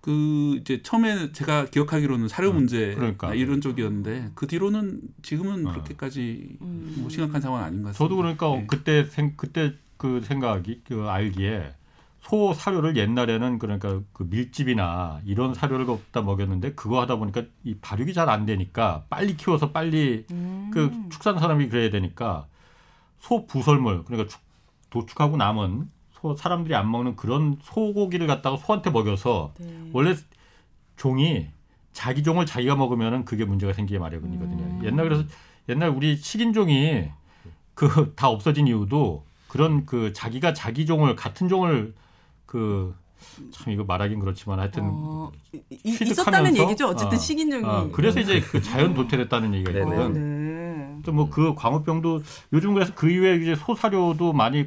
[0.00, 3.34] 그 이제 처음에 제가 기억하기로는 사료 문제 그러니까.
[3.34, 5.72] 이런 쪽이었는데 그 뒤로는 지금은 어.
[5.72, 6.94] 그렇게까지 음.
[6.98, 7.98] 뭐 심각한 상황은 아닌 것 같습니다.
[7.98, 8.66] 저도 그러니까 네.
[8.66, 11.72] 그때 생 그때 그 생각이 그 알기에
[12.20, 18.12] 소 사료를 옛날에는 그러니까 그 밀집이나 이런 사료를 갖다 먹였는데 그거 하다 보니까 이 발육이
[18.12, 20.70] 잘 안 되니까 빨리 키워서 빨리 음.
[20.72, 22.46] 그 축산 사람이 그래야 되니까
[23.20, 24.40] 소 부설물 그러니까 축-
[24.92, 29.90] 도축하고 남은 소 사람들이 안 먹는 그런 소고기를 갖다가 소한테 먹여서 네.
[29.92, 30.14] 원래
[30.96, 31.48] 종이
[31.92, 34.62] 자기 종을 자기가 먹으면은 그게 문제가 생기게 마련이거든요.
[34.62, 34.80] 음.
[34.84, 35.24] 옛날 그래서
[35.68, 37.10] 옛날 우리 식인종이
[37.74, 41.94] 그 다 없어진 이유도 그런 그 자기가 자기 종을 같은 종을
[42.46, 42.94] 그
[43.50, 45.30] 참 이거 말하긴 그렇지만 하여튼 어?
[45.84, 46.88] 있었다는 얘기죠.
[46.88, 47.64] 어쨌든 아, 식인종이.
[47.64, 49.70] 아, 그래서 이제 그 자연 도태됐다는 얘기가.
[49.70, 50.12] 어, 있거든.
[50.12, 51.02] 네.
[51.04, 54.66] 또뭐그 광우병도 요즘 그래서 그 이후에 이제 소사료도 많이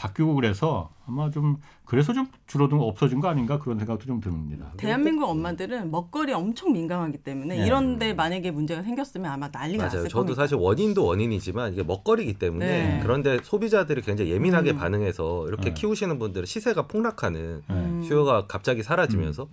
[0.00, 4.72] 바뀌고 그래서 아마 좀 그래서 좀 줄어든 거 없어진 거 아닌가 그런 생각도 좀 듭니다.
[4.78, 7.66] 대한민국 엄마들은 먹거리 엄청 민감하기 때문에 네.
[7.66, 9.96] 이런데 만약에 문제가 생겼으면 아마 난리가 맞아요.
[9.96, 10.42] 났을 저도 겁니다.
[10.42, 13.00] 사실 원인도 원인이지만 이게 먹거리기 때문에 네.
[13.02, 14.78] 그런데 소비자들이 굉장히 예민하게 음.
[14.78, 15.74] 반응해서 이렇게 네.
[15.74, 17.74] 키우시는 분들은 시세가 폭락하는 네.
[17.74, 18.02] 음.
[18.02, 19.48] 수요가 갑자기 사라지면서.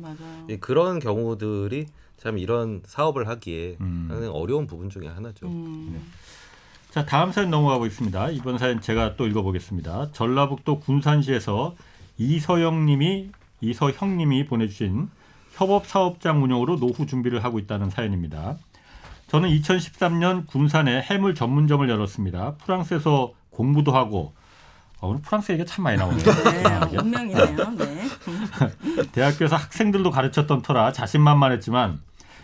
[0.50, 4.30] 이 그런 경우들이 참 이런 사업을 하기에 음.
[4.32, 5.48] 어려운 부분 중에 하나죠.
[6.90, 6.92] 음.
[6.92, 8.30] 자 다음 사연 넘어가 보겠습니다.
[8.32, 10.12] 이번 사연 제가 또 읽어보겠습니다.
[10.14, 11.76] 전라북도 군산시에서
[12.18, 13.30] 이서영님이
[13.62, 15.10] 이서형님이 보내주신
[15.54, 18.58] 협업 사업장 운영으로 노후 준비를 하고 있다는 사연입니다.
[19.28, 22.56] 저는 2013년 군산에 해물 전문점을 열었습니다.
[22.56, 24.34] 프랑스에서 공부도 하고
[25.00, 26.24] 어, 오늘 프랑스 얘기가 참 많이 나오네요.
[26.90, 27.56] 네, 운명이네요.
[27.76, 28.08] 네.
[29.12, 32.00] 대학교에서 학생들도 가르쳤던 터라 자신만만했지만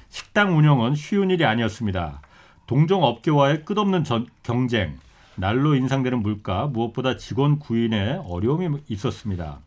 [0.10, 2.22] 식당 운영은 쉬운 일이 아니었습니다.
[2.68, 4.98] 동종 업계와의 끝없는 전- 경쟁,
[5.36, 9.60] 날로 인상되는 물가, 무엇보다 직원 구인에 어려움이 있었습니다.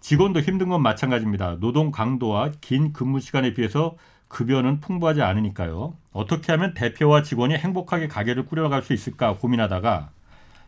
[0.00, 1.56] 직원도 힘든 건 마찬가지입니다.
[1.60, 3.96] 노동 강도와 긴 근무 시간에 비해서
[4.28, 5.94] 급여는 풍부하지 않으니까요.
[6.12, 10.10] 어떻게 하면 대표와 직원이 행복하게 가게를 꾸려갈 수 있을까 고민하다가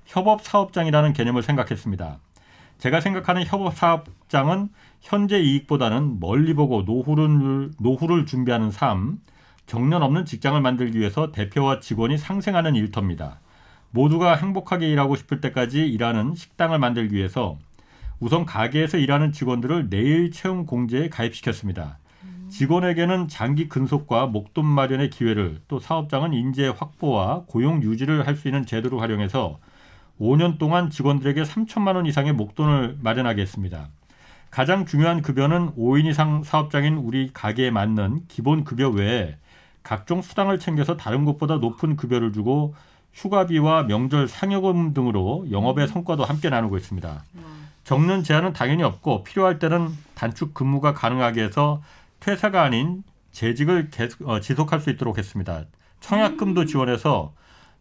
[0.07, 2.19] 협업 사업장이라는 개념을 생각했습니다.
[2.79, 9.21] 제가 생각하는 협업 사업장은 현재 이익보다는 멀리 보고 노후를 노후를 준비하는 삶,
[9.71, 13.39] 정년 없는 직장을 만들기 위해서 대표와 직원이 상생하는 일터입니다.
[13.93, 17.57] 모두가 행복하게 일하고 싶을 때까지 일하는 식당을 만들기 위해서
[18.19, 21.99] 우선 가게에서 일하는 직원들을 내일 채용 공제에 가입시켰습니다.
[22.49, 28.67] 직원에게는 장기 근속과 목돈 마련의 기회를 또 사업장은 인재 확보와 고용 유지를 할 수 있는
[28.67, 29.61] 제도를 활용해서
[30.21, 33.87] 5년 동안 직원들에게 3천만 원 이상의 목돈을 마련하게 했습니다.
[34.51, 39.37] 가장 중요한 급여는 5인 이상 사업장인 우리 가게에 맞는 기본 급여 외에
[39.83, 42.75] 각종 수당을 챙겨서 다른 곳보다 높은 급여를 주고
[43.13, 47.25] 휴가비와 명절 상여금 등으로 영업의 성과도 함께 나누고 있습니다.
[47.85, 51.83] 정년 제한은 당연히 없고 필요할 때는 단축 근무가 가능하게 해서
[52.21, 55.65] 퇴사가 아닌 재직을 계속, 어, 지속할 수 있도록 했습니다.
[56.01, 57.33] 청약금도 지원해서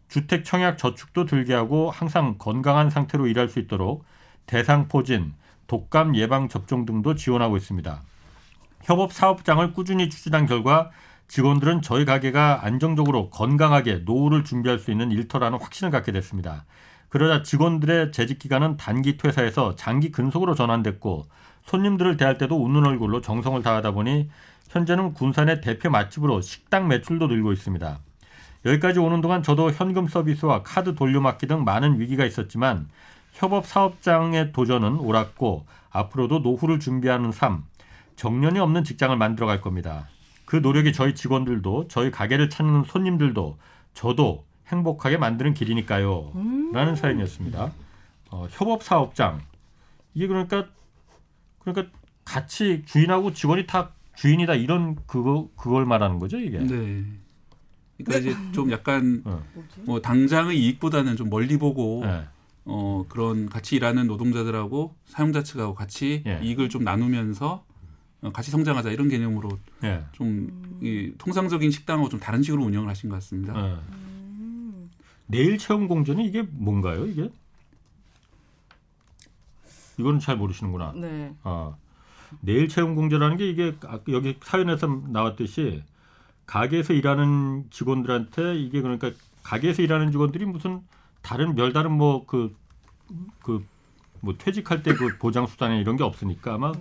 [0.08, 4.04] 주택 청약 저축도 들게 하고 항상 건강한 상태로 일할 수 있도록
[4.46, 5.34] 대상 포진,
[5.68, 8.02] 독감 예방 접종 등도 지원하고 있습니다.
[8.82, 10.90] 협업 사업장을 꾸준히 추진한 결과
[11.30, 16.64] 직원들은 저희 가게가 안정적으로 건강하게 노후를 준비할 수 있는 일터라는 확신을 갖게 됐습니다.
[17.08, 21.26] 그러자 직원들의 재직 기간은 단기 퇴사에서 장기 근속으로 전환됐고
[21.66, 24.28] 손님들을 대할 때도 웃는 얼굴로 정성을 다하다 보니
[24.70, 28.00] 현재는 군산의 대표 맛집으로 식당 매출도 늘고 있습니다.
[28.66, 32.88] 여기까지 오는 동안 저도 현금 서비스와 카드 돌려막기 등 많은 위기가 있었지만
[33.34, 37.62] 협업 사업장의 도전은 옳았고 앞으로도 노후를 준비하는 삶,
[38.16, 40.08] 정년이 없는 직장을 만들어 갈 겁니다.
[40.50, 43.56] 그 노력이 저희 직원들도 저희 가게를 찾는 손님들도
[43.94, 46.32] 저도 행복하게 만드는 길이니까요.
[46.72, 47.70] 라는 사연이었습니다.
[48.32, 49.42] 어, 협업 사업장.
[50.12, 50.66] 이게 그러니까
[51.60, 56.58] 그러니까 같이 주인하고 직원이 다 주인이다 이런 그거 그걸 말하는 거죠, 이게.
[56.58, 57.04] 네.
[57.98, 59.44] 그러니까 이제 좀 약간 어.
[59.82, 62.24] 뭐 당장의 이익보다는 좀 멀리 보고 네.
[62.64, 66.40] 어 그런 같이 일하는 노동자들하고 사용자 측하고 같이 예.
[66.42, 67.69] 이익을 좀 나누면서 어,
[68.32, 70.04] 같이 성장하자 이런 개념으로 예.
[70.12, 73.54] 좀이 통상적인 식당하고 좀 다른 식으로 운영을 하신 것 같습니다.
[73.56, 73.76] 예.
[75.26, 77.30] 내일 체험 공제는 이게 뭔가요, 이게?
[79.98, 80.92] 이거는 잘 모르시는구나.
[80.96, 81.34] 네.
[81.44, 81.74] 아,
[82.40, 85.82] 내일 채용 공제라는 게 이게 아까 여기 사연에서 나왔듯이
[86.46, 90.80] 가게에서 일하는 직원들한테 이게 그러니까 가게에서 일하는 직원들이 무슨
[91.22, 92.50] 다른 별다른 뭐그그
[94.20, 96.72] 뭐 퇴직할 때 그 보장 수단이 이런 게 없으니까 아마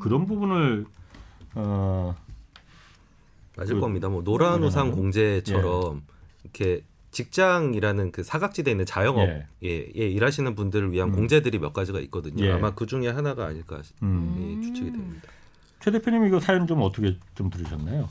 [0.00, 0.86] 그런 부분을
[1.54, 2.14] 어
[3.56, 4.08] 맞을 그- 겁니다.
[4.08, 4.90] 뭐 노란우상 예.
[4.92, 6.02] 공제처럼
[6.42, 9.46] 이렇게 직장이라는 그 사각지대에 있는 자영업 예.
[9.62, 11.14] 예, 예, 일하시는 분들을 위한 음.
[11.14, 12.44] 공제들이 몇 가지가 있거든요.
[12.44, 12.52] 예.
[12.52, 14.36] 아마 그 중에 하나가 아닐까 음.
[14.60, 15.28] 예, 추측이 됩니다.
[15.80, 18.08] 최 대표님 이거 사연 좀 어떻게 좀 들으셨나요?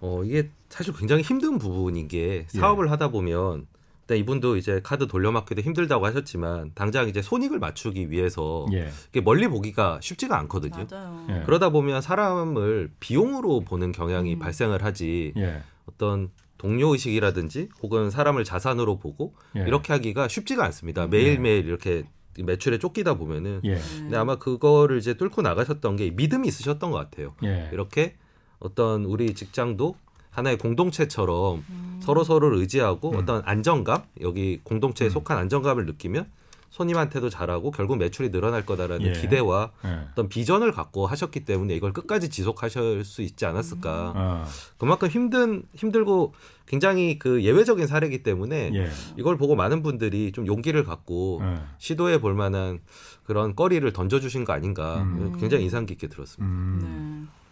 [0.00, 2.58] 어, 이게 사실 굉장히 힘든 부분인 게 예.
[2.58, 3.66] 사업을 하다 보면
[4.06, 8.88] 일단 이분도 이제 카드 돌려막기도 힘들다고 하셨지만 당장 이제 손익을 맞추기 위해서 예.
[9.10, 10.86] 이게 멀리 보기가 쉽지가 않거든요.
[10.88, 11.26] 맞아요.
[11.28, 11.42] 예.
[11.44, 14.38] 그러다 보면 사람을 비용으로 보는 경향이 음.
[14.38, 15.60] 발생을 하지 예.
[15.86, 19.62] 어떤 동료 의식이라든지 혹은 사람을 자산으로 보고 예.
[19.62, 21.08] 이렇게 하기가 쉽지가 않습니다.
[21.08, 22.04] 매일매일 이렇게
[22.38, 23.76] 매출에 쫓기다 보면은 예.
[23.98, 27.34] 근데 아마 그거를 이제 뚫고 나가셨던 게 믿음이 있으셨던 것 같아요.
[27.42, 27.70] 예.
[27.72, 28.14] 이렇게
[28.60, 29.96] 어떤 우리 직장도
[30.36, 31.64] 하나의 공동체처럼
[32.00, 33.16] 서로 서로를 의지하고 음.
[33.16, 36.26] 어떤 안정감 여기 공동체에 속한 안정감을 느끼면
[36.68, 39.12] 손님한테도 잘하고 결국 매출이 늘어날 거다라는 예.
[39.12, 40.08] 기대와 예.
[40.12, 44.12] 어떤 비전을 갖고 하셨기 때문에 이걸 끝까지 지속하실 수 있지 않았을까.
[44.14, 44.46] 아,
[44.76, 46.34] 그만큼 힘든 힘들고
[46.66, 48.90] 굉장히 그 예외적인 사례이기 때문에 예.
[49.16, 51.60] 이걸 보고 많은 분들이 좀 용기를 갖고 예.
[51.78, 52.80] 시도해 볼 만한
[53.24, 55.34] 그런 거리를 던져 주신 거 아닌가 음.
[55.40, 56.44] 굉장히 인상 깊게 들었습니다.
[56.44, 57.28] 음.
[57.30, 57.45] 네.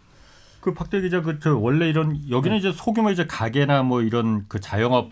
[0.65, 4.59] 그 박대 기자 그 저 원래 이런 여기는 이제 소규모 이제 가게나 뭐 이런 그
[4.59, 5.11] 자영업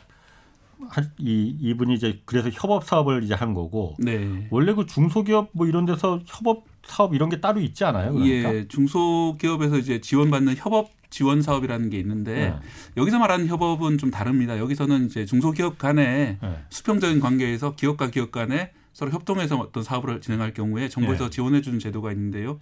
[0.90, 4.48] 한- 이 이분이 이제 그래서 협업 사업을 이제 한 거고 네.
[4.50, 8.14] 원래 그 중소기업 뭐 이런 데서 협업 사업 이런 게 따로 있지 않아요?
[8.14, 8.56] 그러니까.
[8.56, 12.56] 예, 중소기업에서 이제 지원받는 협업 지원 사업이라는 게 있는데 네.
[12.98, 14.58] 여기서 말하는 협업은 좀 다릅니다.
[14.58, 16.64] 여기서는 이제 중소기업 간에 네.
[16.72, 21.30] 수평적인 관계에서 기업과 기업 간에 서로 협동해서 어떤 사업을 진행할 경우에 정부에서 예.
[21.30, 22.60] 지원해 주는 제도가 있는데요.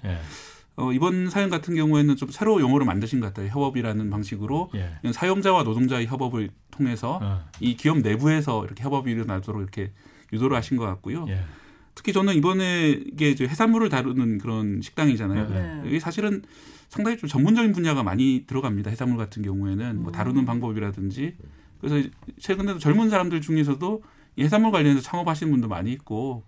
[0.79, 0.81] 예.
[0.81, 3.47] 어, 이번 사연 같은 경우에는 좀 새로 용어를 만드신 것 같아요.
[3.47, 5.11] 협업이라는 방식으로 예.
[5.11, 7.43] 사용자와 노동자의 협업을 통해서 어.
[7.59, 9.91] 이 기업 내부에서 이렇게 협업이 일어나도록 이렇게
[10.33, 11.25] 유도를 하신 것 같고요.
[11.29, 11.41] 예.
[11.93, 15.49] 특히 저는 이번에 이게 이제 해산물을 다루는 그런 식당이잖아요.
[15.49, 15.81] 네.
[15.85, 16.41] 여기 사실은
[16.87, 18.89] 상당히 좀 전문적인 분야가 많이 들어갑니다.
[18.89, 21.35] 해산물 같은 경우에는 뭐 다루는 방법이라든지
[21.79, 22.07] 그래서
[22.39, 24.03] 최근에도 젊은 사람들 중에서도
[24.37, 26.43] 이이 해산물 관련해서 창업하시는 분도 많이 있고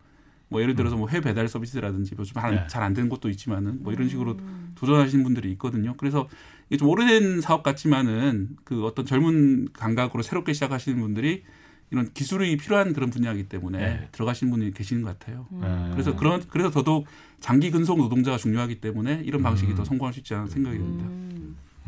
[0.53, 2.67] 뭐 예를 들어서 뭐 회 배달 서비스라든지 뭐 네.
[2.67, 4.37] 잘안 되는 곳도 있지만은 뭐 이런 식으로
[4.75, 5.95] 도전하시는 분들이 있거든요.
[5.97, 6.29] 그래서
[6.69, 11.43] 이게 좀 오래된 사업 같지만은 그 어떤 젊은 감각으로 새롭게 시작하시는 분들이
[11.91, 14.07] 이런 기술이 필요한 그런 분야이기 때문에 네.
[14.11, 15.47] 들어가시는 분이 계시는 것 같아요.
[15.51, 15.89] 네.
[15.91, 17.05] 그래서 그런 그래서 더더욱
[17.39, 19.75] 장기 근속 노동자가 중요하기 때문에 이런 방식이 음.
[19.75, 21.05] 더 성공할 수 있지 않나 생각이 듭니다.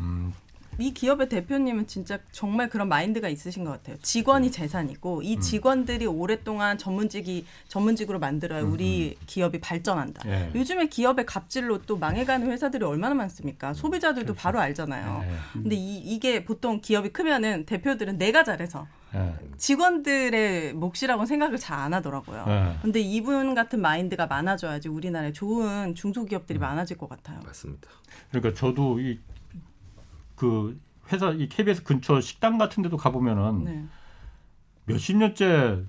[0.00, 0.32] 음,
[0.78, 3.96] 이 기업의 대표님은 진짜 정말 그런 마인드가 있으신 것 같아요.
[4.02, 5.22] 직원이 재산이고 음.
[5.22, 10.22] 이 직원들이 오랫동안 전문직이 전문직으로 만들어야 우리 기업이 발전한다.
[10.26, 10.50] 예.
[10.54, 13.72] 요즘에 기업의 갑질로 또 망해가는 회사들이 얼마나 많습니까?
[13.72, 15.24] 소비자들도 바로 알잖아요.
[15.24, 15.34] 예.
[15.52, 19.34] 근데 이, 이게 보통 기업이 크면은 대표들은 내가 잘해서 예.
[19.56, 22.44] 직원들의 몫이라고 생각을 잘 안 하더라고요.
[22.48, 22.78] 예.
[22.82, 27.38] 근데 이분 같은 마인드가 많아져야지 우리나라에 좋은 중소기업들이 많아질 것 같아요.
[27.44, 27.88] 맞습니다.
[28.30, 29.18] 그러니까 저도 이
[30.36, 30.78] 그
[31.12, 33.84] 회사 이 KBS 근처 식당 같은 데도 가보면은 네.
[34.86, 35.82] 몇십 년째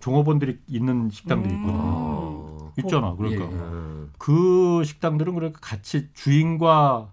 [0.00, 1.60] 종업원들이 있는 식당들이 음.
[1.60, 1.82] 있거든요.
[1.82, 3.14] 어, 있잖아.
[3.14, 3.52] 그러니까 예, 예.
[3.54, 7.10] 음, 그 식당들은 그러니까 같이 주인과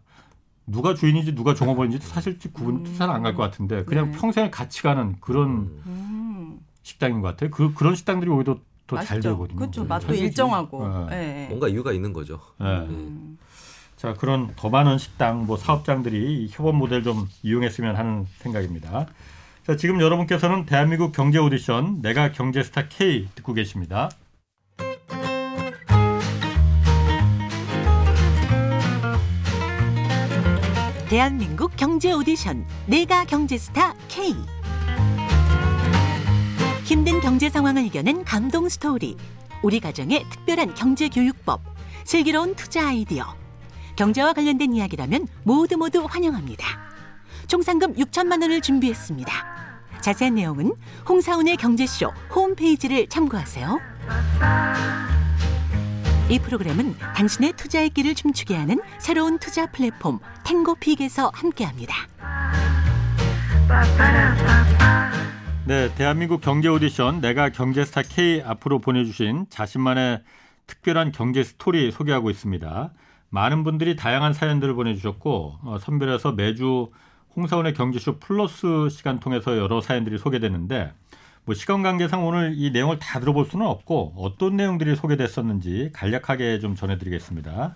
[0.67, 4.17] 누가 주인인지 누가 종업원인지 사실 구분 잘안 갈 것 같은데 그냥 네.
[4.17, 5.81] 평생을 같이 가는 그런 음.
[5.85, 6.59] 음.
[6.83, 7.49] 식당인 것 같아요.
[7.51, 8.57] 그 그런 식당들이 오히려
[8.87, 9.19] 더 잘.
[9.21, 9.57] 되거든요.
[9.57, 9.81] 그렇죠.
[9.83, 10.13] 네, 맛도.
[10.13, 10.87] 일정하고.
[11.09, 11.15] 네.
[11.15, 11.47] 예, 예.
[11.47, 12.39] 뭔가 이유가 있는 거죠.
[12.59, 12.65] 네.
[12.87, 13.37] 음.
[14.01, 19.05] 자 그런 더 많은 식당 뭐 사업장들이 이 협업 모델 좀 이용했으면 하는 생각입니다.
[19.67, 24.09] 자 지금 여러분께서는 대한민국 경제 오디션 내가 경제스타 K 듣고 계십니다.
[31.07, 34.33] 대한민국 경제 오디션 내가 경제스타 K
[36.85, 39.15] 힘든 경제 상황을 이겨낸 감동 스토리
[39.61, 41.61] 우리 가정의 특별한 경제 교육법
[42.03, 43.40] 슬기로운 투자 아이디어
[43.95, 46.65] 경제와 관련된 이야기라면 모두 모두 환영합니다
[47.47, 49.33] 총 상금 6천만 원을 준비했습니다
[50.01, 50.73] 자세한 내용은
[51.07, 53.79] 홍사운의 경제쇼 홈페이지를 참고하세요
[56.31, 61.93] 이 프로그램은 당신의 투자의 길을 춤추게 하는 새로운 투자 플랫폼 탱고픽에서 함께합니다.
[65.65, 70.21] 네, 대한민국 경제 오디션 내가 경제스타 K 앞으로 보내주신 자신만의
[70.67, 72.91] 특별한 경제 스토리 소개하고 있습니다.
[73.31, 76.91] 많은 분들이 다양한 사연들을 보내주셨고 어, 선별해서 매주
[77.35, 80.91] 홍사원의 경제쇼 플러스 시간 통해서 여러 사연들이 소개되는데
[81.45, 86.75] 뭐 시간 관계상 오늘 이 내용을 다 들어볼 수는 없고 어떤 내용들이 소개됐었는지 간략하게 좀
[86.75, 87.75] 전해드리겠습니다.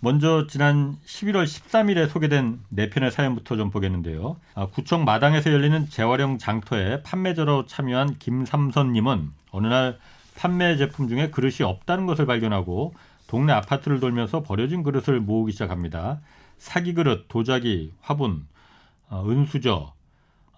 [0.00, 4.36] 먼저 지난 11월 13일에 소개된 네 편의 사연부터 좀 보겠는데요.
[4.54, 9.98] 아, 구청 마당에서 열리는 재활용 장터에 판매자로 참여한 김삼선님은 어느 날
[10.34, 12.94] 판매 제품 중에 그릇이 없다는 것을 발견하고
[13.32, 16.20] 동네 아파트를 돌면서 버려진 그릇을 모으기 시작합니다.
[16.58, 18.46] 사기 그릇, 도자기, 화분,
[19.08, 19.94] 어, 은수저,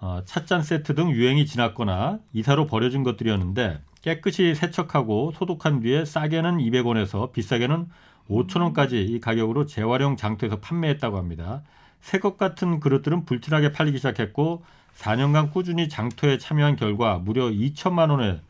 [0.00, 7.30] 어, 찻잔 세트 등 유행이 지났거나 이사로 버려진 것들이었는데 깨끗이 세척하고 소독한 뒤에 싸게는 200원에서
[7.30, 7.90] 비싸게는
[8.28, 11.62] 5,000원까지 이 가격으로 재활용 장터에서 판매했다고 합니다.
[12.00, 14.64] 새것 같은 그릇들은 불티나게 팔리기 시작했고
[14.98, 18.40] 4년간 꾸준히 장터에 참여한 결과 무려 2천만 원의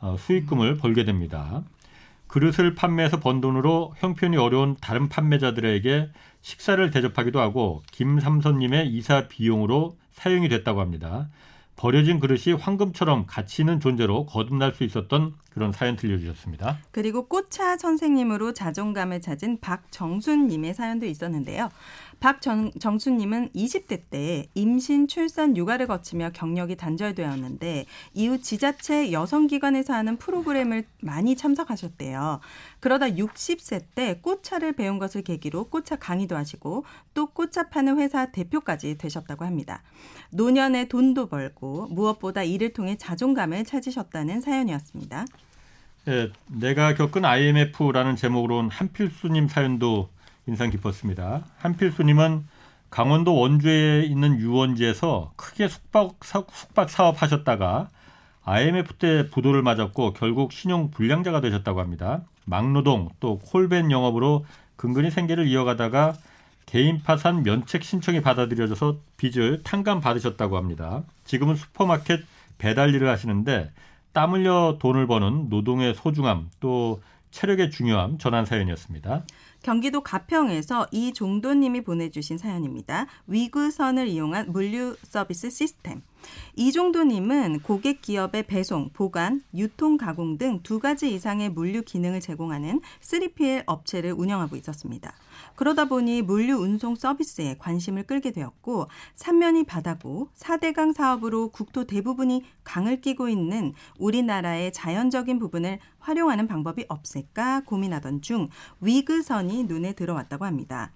[0.00, 1.62] 어, 수익금을 벌게 됩니다.
[2.28, 6.10] 그릇을 판매해서 번 돈으로 형편이 어려운 다른 판매자들에게
[6.42, 11.28] 식사를 대접하기도 하고 김삼선님의 이사 비용으로 사용이 됐다고 합니다.
[11.78, 16.78] 버려진 그릇이 황금처럼 가치 있는 존재로 거듭날 수 있었던 그런 사연 들려주셨습니다.
[16.90, 21.68] 그리고 꽃차 선생님으로 자존감을 찾은 박정순님의 사연도 있었는데요.
[22.20, 31.36] 박정순님은 20대 때 임신, 출산, 육아를 거치며 경력이 단절되었는데 이후 지자체 여성기관에서 하는 프로그램을 많이
[31.36, 32.40] 참석하셨대요.
[32.80, 38.98] 그러다 60세 때 꽃차를 배운 것을 계기로 꽃차 강의도 하시고 또 꽃차 파는 회사 대표까지
[38.98, 39.82] 되셨다고 합니다.
[40.30, 45.24] 노년에 돈도 벌고 무엇보다 이를 통해 자존감을 찾으셨다는 사연이었습니다.
[46.08, 50.08] 예, 내가 겪은 IMF라는 제목으로 온 한필수님 사연도
[50.48, 51.44] 인상 깊었습니다.
[51.58, 52.46] 한필수님은
[52.90, 57.90] 강원도 원주에 있는 유원지에서 크게 숙박, 사, 숙박 사업 하셨다가
[58.44, 62.22] IMF 때 부도를 맞았고 결국 신용 불량자가 되셨다고 합니다.
[62.46, 64.46] 막노동 또 콜밴 영업으로
[64.76, 66.14] 근근히 생계를 이어가다가
[66.64, 71.02] 개인 파산 면책 신청이 받아들여져서 빚을 탕감 받으셨다고 합니다.
[71.24, 72.24] 지금은 슈퍼마켓
[72.56, 73.70] 배달 일을 하시는데
[74.12, 79.24] 땀 흘려 돈을 버는 노동의 소중함 또 체력의 중요함 전한 사연이었습니다.
[79.68, 83.06] 경기도 가평에서 이종도님이 보내주신 사연입니다.
[83.26, 86.00] 위구선을 이용한 물류 서비스 시스템.
[86.56, 93.64] 이종도님은 고객 기업의 배송, 보관, 유통, 가공 등 두 가지 이상의 물류 기능을 제공하는 3PL
[93.66, 95.14] 업체를 운영하고 있었습니다.
[95.54, 103.00] 그러다 보니 물류 운송 서비스에 관심을 끌게 되었고 삼면이 바다고 4대강 사업으로 국토 대부분이 강을
[103.00, 108.48] 끼고 있는 우리나라의 자연적인 부분을 활용하는 방법이 없을까 고민하던 중
[108.80, 110.92] 위그선이 눈에 들어왔다고 합니다.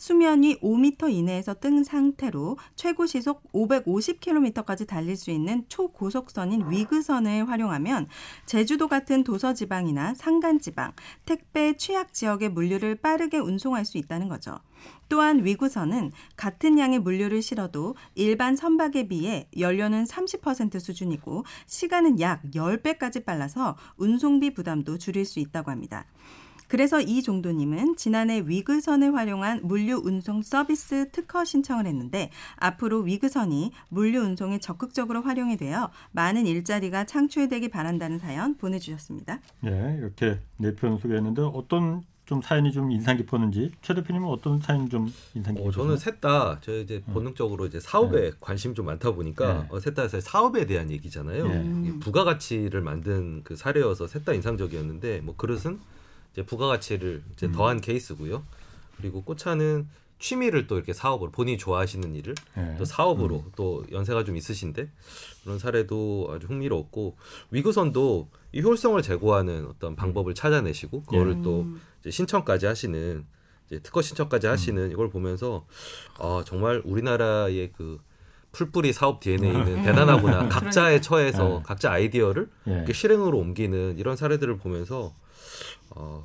[0.00, 8.08] 수면이 5m 이내에서 뜬 상태로 최고 시속 550km까지 달릴 수 있는 초고속선인 위그선을 활용하면
[8.46, 10.92] 제주도 같은 도서 지방이나 산간 지방,
[11.26, 14.58] 택배 취약 지역의 물류를 빠르게 운송할 수 있다는 거죠.
[15.10, 23.26] 또한 위구선은 같은 양의 물류를 실어도 일반 선박에 비해 연료는 30% 수준이고 시간은 약 10배까지
[23.26, 26.06] 빨라서 운송비 부담도 줄일 수 있다고 합니다.
[26.70, 34.20] 그래서 이 정도님은 지난해 위그선을 활용한 물류 운송 서비스 특허 신청을 했는데 앞으로 위그선이 물류
[34.20, 39.40] 운송에 적극적으로 활용이 되어 많은 일자리가 창출되기 바란다는 사연 보내주셨습니다.
[39.66, 44.88] 예, 이렇게 네 편 소개했는데 어떤 좀 사연이 좀 인상 깊었는지 최 대표님은 어떤 사연이
[44.88, 45.68] 좀 인상 깊었어요?
[45.68, 49.66] 어, 저는 셋다 저 이제 본능적으로 이제 사업에 관심 좀 많다 보니까 네.
[49.70, 51.48] 어, 셋다 사업에 대한 얘기잖아요.
[51.48, 51.98] 네.
[51.98, 55.80] 부가가치를 만든 그 사례여서 셋 다 인상적이었는데 뭐 그릇은
[56.32, 57.52] 이제 부가가치를 이제 음.
[57.52, 58.44] 더한 케이스고요.
[58.96, 59.88] 그리고 꽃차는
[60.20, 62.76] 취미를 또 이렇게 사업으로 본인이 좋아하시는 일을 예.
[62.78, 64.90] 또 사업으로 또 연세가 좀 있으신데
[65.42, 67.16] 그런 사례도 아주 흥미로웠고
[67.50, 71.42] 위그선도 이 효율성을 제고하는 어떤 방법을 찾아내시고 그거를 예.
[71.42, 71.66] 또
[72.00, 73.24] 이제 신청까지 하시는
[73.66, 75.64] 이제 특허 신청까지 하시는 이걸 보면서
[76.18, 77.98] 아 정말 우리나라의 그
[78.52, 81.60] 풀뿌리 사업 DNA는 대단하구나 각자의 처에서 네.
[81.64, 82.72] 각자 아이디어를 예.
[82.72, 85.14] 이렇게 실행으로 옮기는 이런 사례들을 보면서
[85.90, 86.22] 어,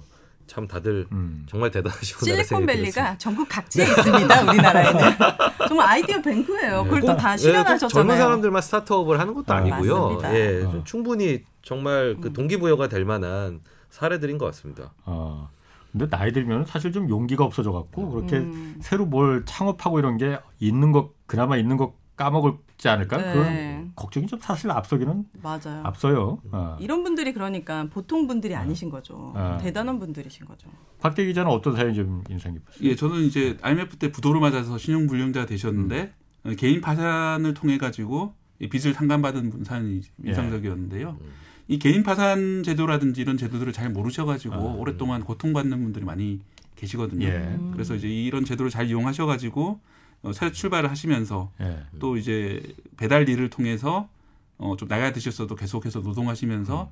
[0.47, 1.45] 참 다들 음.
[1.49, 4.41] 정말 대단하시구나 실리콘밸리가 전국 각지에 있습니다.
[4.43, 4.99] 우리나라에는
[5.67, 6.83] 정말 아이디어 뱅크예요.
[6.83, 7.89] 그걸 또 다 실현하셨잖아요.
[7.89, 10.19] 젊은 사람들만 스타트업을 하는 것도 아, 아니고요.
[10.25, 10.71] 예, 어.
[10.71, 14.93] 좀 충분히 정말 그 동기부여가 될 만한 사례들인 것 같습니다.
[15.05, 15.49] 어.
[15.91, 18.75] 근데 나이 들면 사실 좀 용기가 없어져 갖고 그렇게 음.
[18.81, 23.33] 새로 뭘 창업하고 이런 게 있는 것 그나마 있는 것 까먹을지 않을까 네.
[23.33, 25.81] 그런 걱정이 좀 사실 앞서기는 맞아요.
[25.83, 26.39] 앞서요.
[26.51, 26.77] 어.
[26.79, 29.33] 이런 분들이 그러니까 보통 분들이 아니신 거죠.
[29.35, 29.57] 아.
[29.57, 30.69] 대단한 분들이신 거죠.
[30.99, 32.89] 박대 기자는 어떤 사연이 좀 인상 깊었어요?
[32.89, 36.13] 예, 저는 이제 IMF 때 부도를 맞아서 신용 불량자 되셨는데
[36.45, 40.29] 어, 개인 파산을 통해 가지고 이 빚을 상감받은 분 사연이 예.
[40.29, 41.17] 인상적이었는데요.
[41.67, 46.39] 이 개인 파산 제도라든지 이런 제도들을 잘 모르셔가지고 아, 오랫동안 고통받는 분들이 많이
[46.75, 47.25] 계시거든요.
[47.25, 47.57] 예.
[47.73, 49.94] 그래서 이제 이런 제도를 잘 이용하셔가지고 어,
[50.33, 51.83] 새 출발을 하시면서 예.
[51.99, 52.61] 또 이제
[52.97, 54.09] 배달 일을 통해서
[54.57, 56.91] 어, 좀 나가 드셨어도 계속해서 노동하시면서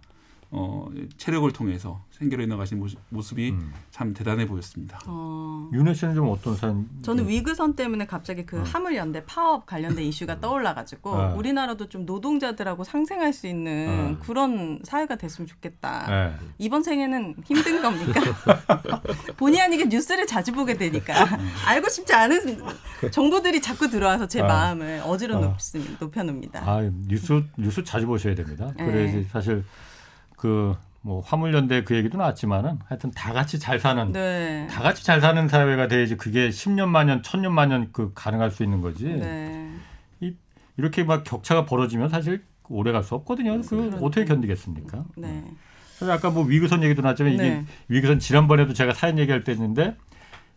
[0.55, 0.87] 어,
[1.17, 3.73] 체력을 통해서 생계를 이어가신 모습, 모습이 음.
[3.89, 4.99] 참 대단해 보였습니다.
[5.07, 6.87] 어, 윤혜 씨는 좀 어떤 사연?
[7.01, 11.33] 저는 위그선 때문에 갑자기 그 화물연대 파업 관련된 이슈가 떠올라가지고 어.
[11.35, 14.23] 우리나라도 좀 노동자들하고 상생할 수 있는 어.
[14.23, 16.05] 그런 사회가 됐으면 좋겠다.
[16.09, 16.33] 예.
[16.59, 18.21] 이번 생에는 힘든 겁니까?
[19.37, 21.13] 본의 아니게 뉴스를 자주 보게 되니까
[21.65, 22.61] 알고 싶지 않은
[23.11, 24.45] 정보들이 자꾸 들어와서 제 아.
[24.47, 25.41] 마음을 어지러 아.
[25.41, 26.61] 높습- 높여놓습니다.
[26.63, 28.71] 아 뉴스 뉴스 자주 보셔야 됩니다.
[28.77, 28.85] 네.
[28.85, 29.63] 그래야지 사실
[30.43, 30.75] 그
[31.05, 34.65] 뭐 화물연대 그 얘기도 나왔지만은 하여튼 다 같이 잘 사는 네.
[34.69, 38.81] 다 같이 잘 사는 사회가 돼야지 그게 10년 만년, 1000년 만년 그 가능할 수 있는
[38.81, 39.05] 거지.
[39.05, 39.69] 네.
[40.77, 43.61] 이렇게 막 격차가 벌어지면 사실 오래 갈 수 없거든요.
[43.61, 45.03] 그 어떻게 견디겠습니까?
[45.17, 45.43] 네.
[45.97, 47.65] 그래서 아까 뭐 위그선 얘기도 나왔지만 이게 네.
[47.89, 49.97] 위그선 지난번에도 제가 사연 얘기할 때 했는데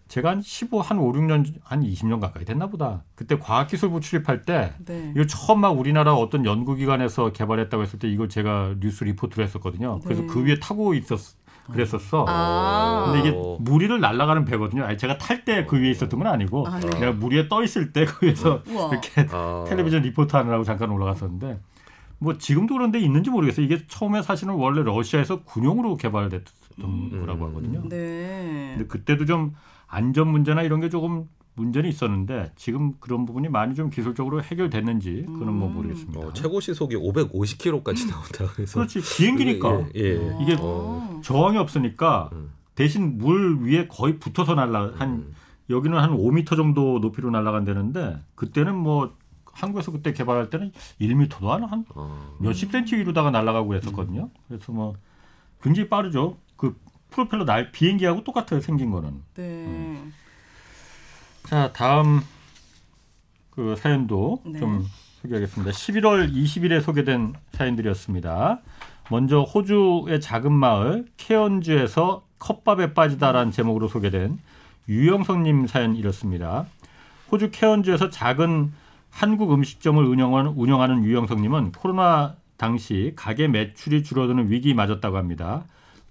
[0.09, 3.03] 제가 한 15, 한 5, 6년, 한 20년 가까이 됐나 보다.
[3.17, 5.13] 그때 과학기술부 출입할 때 네.
[5.17, 9.99] 이거 처음 막 우리나라 어떤 연구기관에서 개발했다고 했을 때 이걸 제가 뉴스 리포트를 했었거든요.
[10.05, 10.29] 그래서 네.
[10.29, 11.19] 그 위에 타고 있었,
[11.73, 12.25] 그랬었어.
[12.29, 13.07] 아.
[13.07, 13.59] 근데 이게 어.
[13.61, 14.85] 물 위를 날아가는 배거든요.
[14.85, 16.89] 아니, 제가 탈 때 그 위에 있었던 건 아니고 아, 네.
[17.01, 18.91] 내가 물 위에 떠 있을 때 그 위에서 우와.
[18.93, 19.65] 이렇게 아.
[19.69, 21.59] 텔레비전 리포트 하느라고 잠깐 올라갔었는데
[22.19, 23.67] 뭐 지금도 그런데 있는지 모르겠어요.
[23.67, 26.47] 이게 처음에 사실은 원래 러시아에서 군용으로 개발됐던
[26.85, 27.21] 음.
[27.21, 27.83] 거라고 하거든요.
[27.89, 28.75] 네.
[28.77, 29.55] 근데 그때도 좀
[29.87, 35.55] 안전 문제나 이런 게 조금 문제는 있었는데 지금 그런 부분이 많이 좀 기술적으로 해결됐는지 그건
[35.55, 36.21] 뭐 모르겠습니다.
[36.21, 38.53] 어, 최고 시속이 550km까지 나온다.
[38.55, 40.39] 그래서 그렇지 비행기니까 예, 예.
[40.43, 41.21] 이게 어.
[41.25, 42.51] 저항이 없으니까 음.
[42.75, 45.35] 대신 물 위에 거의 붙어서 날라 한 음.
[45.71, 52.37] 여기는 한 5m 정도 높이로 날아간다는데 그때는 뭐 한국에서 그때 개발할 때는 1m도 안한 어.
[52.39, 54.31] 몇십 센치 위로다가 날아가고 그랬었거든요.
[54.49, 54.95] 그래서 뭐
[55.63, 56.37] 굉장히 빠르죠.
[57.11, 59.23] 그 프로펠러 날 비행기하고 똑같아요 생긴 거는.
[59.35, 60.03] 네.
[61.45, 62.21] 자 다음
[63.51, 64.59] 그 사연도 네.
[64.59, 64.85] 좀
[65.23, 65.73] 소개하겠습니다.
[65.73, 68.61] 11월 20일에 소개된 사연들이었습니다.
[69.11, 74.39] 먼저 호주의 작은 마을 케언즈에서 컵밥에 빠지다라는 제목으로 소개된
[74.89, 76.67] 유영석님 사연 이렇습니다.
[77.31, 78.73] 호주 케언즈에서 작은
[79.11, 85.65] 한국 음식점을 운영하는, 운영하는 유영석님은 코로나 당시 가게 매출이 줄어드는 위기 맞았다고 합니다.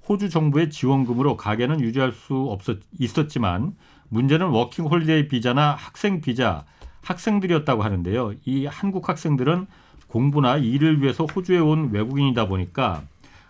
[0.08, 3.76] 호주 정부의 지원금으로 가게는 유지할 수 없었, 있었지만
[4.10, 6.66] 문제는 워킹 홀리데이 비자나 학생 비자
[7.02, 8.34] 학생들이었다고 하는데요.
[8.46, 9.68] 이 한국 학생들은
[10.08, 13.04] 공부나 일을 위해서 호주에 온 외국인이다 보니까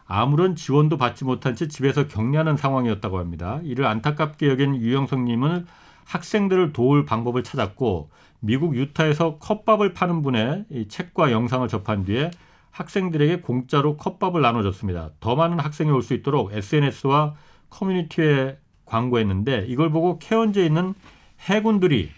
[0.08, 3.60] 아무런 지원도 받지 못한 채 집에서 격리하는 상황이었다고 합니다.
[3.64, 5.66] 이를 안타깝게 여긴 유영석 님은
[6.06, 12.32] 학생들을 도울 방법을 찾았고 미국 유타에서 컵밥을 파는 분의 이 책과 영상을 접한 뒤에
[12.76, 15.11] 학생들에게 공짜로 컵밥을 나눠줬습니다.
[15.21, 17.36] 더 많은 학생이 올 수 있도록 SNS와
[17.69, 20.93] 커뮤니티에 광고했는데 이걸 보고 케언즈에 있는
[21.39, 22.11] 해군들이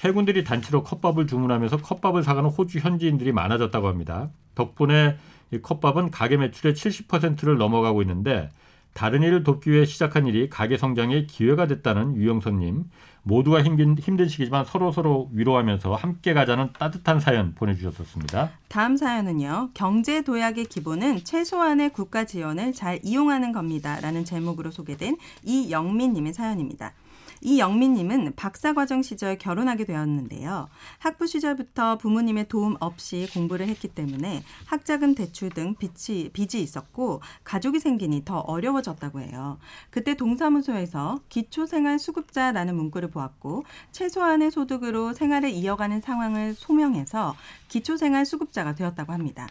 [0.00, 4.28] 해군들이 단체로 컵밥을 주문하면서 컵밥을 사가는 호주 현지인들이 많아졌다고 합니다.
[4.54, 5.16] 덕분에
[5.52, 8.50] 이 컵밥은 가게 매출의 70%를 넘어가고 있는데
[8.96, 12.84] 다른 일을 돕기 위해 시작한 일이 가게 성장의 기회가 됐다는 유영선님
[13.24, 18.52] 모두가 힘든, 힘든 시기지만 서로 서로 위로하면서 함께 가자는 따뜻한 사연 보내주셨었습니다.
[18.68, 19.72] 다음 사연은요.
[19.74, 26.94] 경제 도약의 기본은 최소한의 국가 지원을 잘 이용하는 겁니다라는 제목으로 소개된 이영민님의 사연입니다.
[27.40, 30.68] 이영민님은 박사과정 시절 결혼하게 되었는데요.
[30.98, 37.80] 학부 시절부터 부모님의 도움 없이 공부를 했기 때문에 학자금 대출 등 빚이, 빚이 있었고 가족이
[37.80, 39.58] 생기니 더 어려워졌다고 해요.
[39.90, 47.36] 그때 동사무소에서 기초생활수급자라는 문구를 보았고 최소한의 소득으로 생활을 이어가는 상황을 소명해서
[47.68, 49.48] 기초생활수급자가 되었다고 합니다.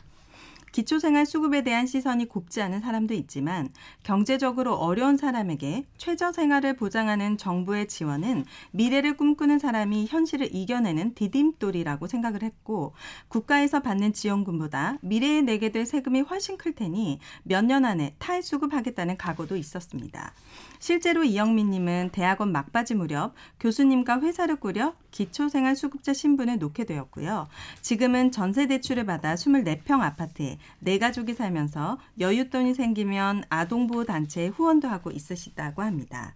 [0.75, 3.69] 기초생활 수급에 대한 시선이 곱지 않은 사람도 있지만
[4.03, 12.43] 경제적으로 어려운 사람에게 최저 생활을 보장하는 정부의 지원은 미래를 꿈꾸는 사람이 현실을 이겨내는 디딤돌이라고 생각을
[12.43, 12.91] 했고
[13.29, 19.55] 국가에서 받는 지원금보다 미래에 내게 될 세금이 훨씬 클 테니 몇 년 안에 탈수급하겠다는 각오도
[19.55, 20.33] 있었습니다.
[20.85, 27.47] 실제로 이영민님은 대학원 막바지 무렵 교수님과 회사를 꾸려 기초생활 수급자 신분을 놓게 되었고요.
[27.81, 35.09] 지금은 전세 대출을 받아 24평 아파트에 네 가족이 살면서 여윳돈이 생기면 아동보호 단체에 후원도 하고
[35.09, 36.35] 있으시다고 합니다.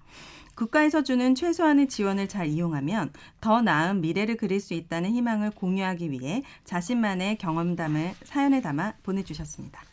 [0.55, 6.41] 국가에서 주는 최소한의 지원을 잘 이용하면 더 나은 미래를 그릴 수 있다는 희망을 공유하기 위해
[6.63, 9.88] 자신만의 경험담을 사연에 담아 보내주셨습니다.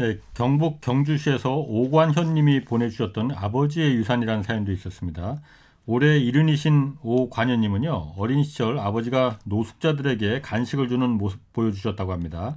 [0.00, 5.42] 네, 경북 경주시에서 오관현 님이 보내주셨던 아버지의 유산이라는 사연도 있었습니다.
[5.84, 12.56] 올해 이른이신 오관현 님은요, 어린 시절 아버지가 노숙자들에게 간식을 주는 모습 보여주셨다고 합니다.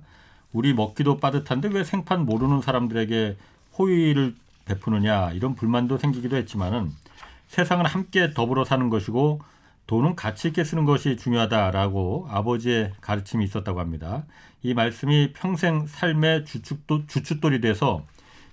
[0.53, 3.35] 우리 먹기도 빠듯한데 왜 생판 모르는 사람들에게
[3.77, 6.91] 호의를 베푸느냐 이런 불만도 생기기도 했지만은
[7.49, 9.41] 세상은 함께 더불어 사는 것이고
[9.87, 14.25] 돈은 가치 있게 쓰는 것이 중요하다라고 아버지의 가르침이 있었다고 합니다.
[14.61, 18.05] 이 말씀이 평생 삶의 주축도, 주춧돌이 돼서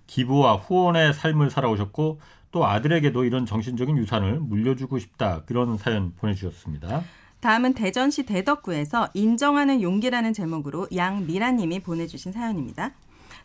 [0.07, 2.20] 기부와 후원의 삶을 살아오셨고
[2.51, 7.05] 또 아들에게도 이런 정신적인 유산을 물려주고 싶다 그런 사연 보내주셨습니다.
[7.39, 12.93] 다음은 대전시 대덕구에서 인정하는 용기라는 제목으로 양미라님이 보내주신 사연입니다.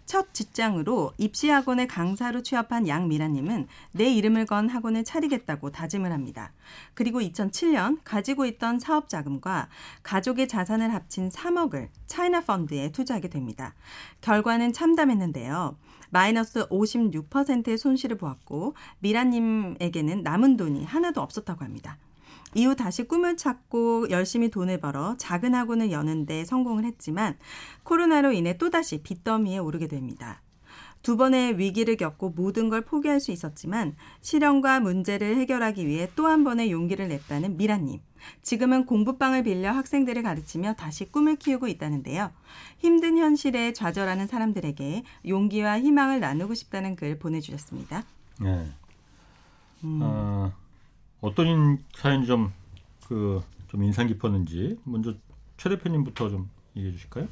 [0.05, 6.51] 첫 직장으로 입시학원의 강사로 취업한 양미라님은 내 이름을 건 학원을 차리겠다고 다짐을 합니다.
[6.93, 9.67] 그리고 2007년 가지고 있던 사업 자금과
[10.03, 13.73] 가족의 자산을 합친 3억을 차이나 펀드에 투자하게 됩니다.
[14.21, 15.75] 결과는 참담했는데요.
[16.11, 21.97] 마이너스 56%의 손실을 보았고 미라님에게는 남은 돈이 하나도 없었다고 합니다.
[22.55, 27.37] 이후 다시 꿈을 찾고 열심히 돈을 벌어 작은 학원을 여는데 성공을 했지만
[27.83, 30.41] 코로나로 인해 또다시 빚더미에 오르게 됩니다.
[31.03, 36.43] 두 번의 위기를 겪고 모든 걸 포기할 수 있었지만 시련과 문제를 해결하기 위해 또 한
[36.43, 37.99] 번의 용기를 냈다는 미라님.
[38.41, 42.31] 지금은 공부방을 빌려 학생들을 가르치며 다시 꿈을 키우고 있다는데요.
[42.79, 48.03] 힘든 현실에 좌절하는 사람들에게 용기와 희망을 나누고 싶다는 글 보내주셨습니다.
[48.41, 48.65] 네.
[49.83, 49.99] 음.
[50.01, 50.51] 어,
[51.21, 52.51] 어떤 사연이 좀,
[53.07, 55.13] 그, 좀 인상 깊었는지 먼저
[55.57, 57.27] 최 대표님부터 좀 얘기해 주실까요?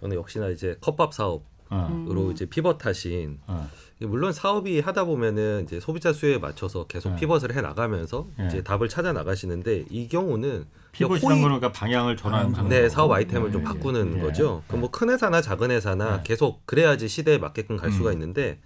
[0.00, 2.32] 저는 역시나 이제 컵밥 사업 으로 음.
[2.32, 3.68] 이제 피벗하신 어.
[4.00, 7.16] 물론 사업이 하다 보면은 이제 소비자 수요에 맞춰서 계속 네.
[7.16, 8.46] 피벗을 해 나가면서 네.
[8.46, 13.48] 이제 답을 찾아 나가시는데 이 경우는 피벗이란 거는 그러니까 방향을 전환 아, 네 사업 아이템을
[13.48, 13.52] 네.
[13.52, 14.20] 좀 바꾸는 네.
[14.20, 14.62] 거죠.
[14.66, 16.22] 그럼 뭐 큰 회사나 작은 회사나 네.
[16.24, 17.92] 계속 그래야지 시대에 맞게끔 갈 음.
[17.92, 18.60] 수가 있는데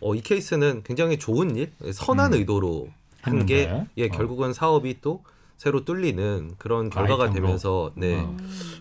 [0.00, 2.38] 어, 이 케이스는 굉장히 좋은 일, 선한 음.
[2.38, 2.88] 의도로
[3.28, 4.08] 한 게 예, 어.
[4.10, 5.22] 결국은 사업이 또
[5.56, 7.46] 새로 뚫리는 그런 결과가 아이템으로.
[7.46, 8.36] 되면서 네 어.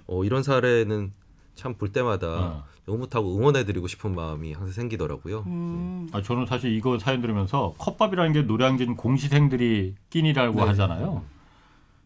[0.07, 1.11] 어, 이런 사례는
[1.55, 2.63] 참 볼 때마다 어.
[2.87, 5.43] 오못하고 응원해드리고 싶은 마음이 항상 생기더라고요.
[5.47, 6.07] 음.
[6.13, 10.67] 아, 저는 사실 이거 사연 들으면서 컵밥이라는 게 노량진 공시생들이 끼니라고 네.
[10.67, 11.23] 하잖아요.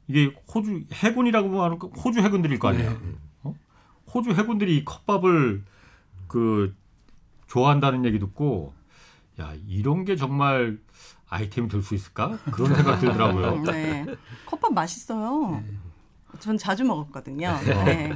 [0.07, 2.89] 이게 호주 해군이라고 하는 호주 해군들일 거 아니에요.
[2.89, 2.97] 네.
[3.43, 3.53] 어?
[4.13, 5.63] 호주 해군들이 이 컵밥을
[6.27, 6.73] 그
[7.47, 8.73] 좋아한다는 얘기 듣고
[9.39, 10.79] 야 이런 게 정말
[11.31, 13.63] 아이템이 될 수 있을까 그런 생각 들더라고요.
[13.71, 14.05] 네.
[14.45, 15.63] 컵밥 맛있어요.
[16.39, 17.57] 전 자주 먹었거든요.
[17.85, 18.11] 네.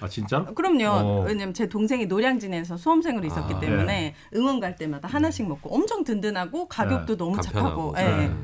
[0.00, 0.54] 아 진짜로?
[0.54, 0.84] 그럼요.
[0.88, 1.24] 어.
[1.24, 6.68] 왜냐면 제 동생이 노량진에서 수험생으로 있었기 아, 때문에 응원 갈 때마다 하나씩 먹고 엄청 든든하고
[6.68, 7.92] 가격도 너무 착하고.
[7.92, 7.94] 간편하고.
[7.98, 8.26] 예.
[8.28, 8.34] 네.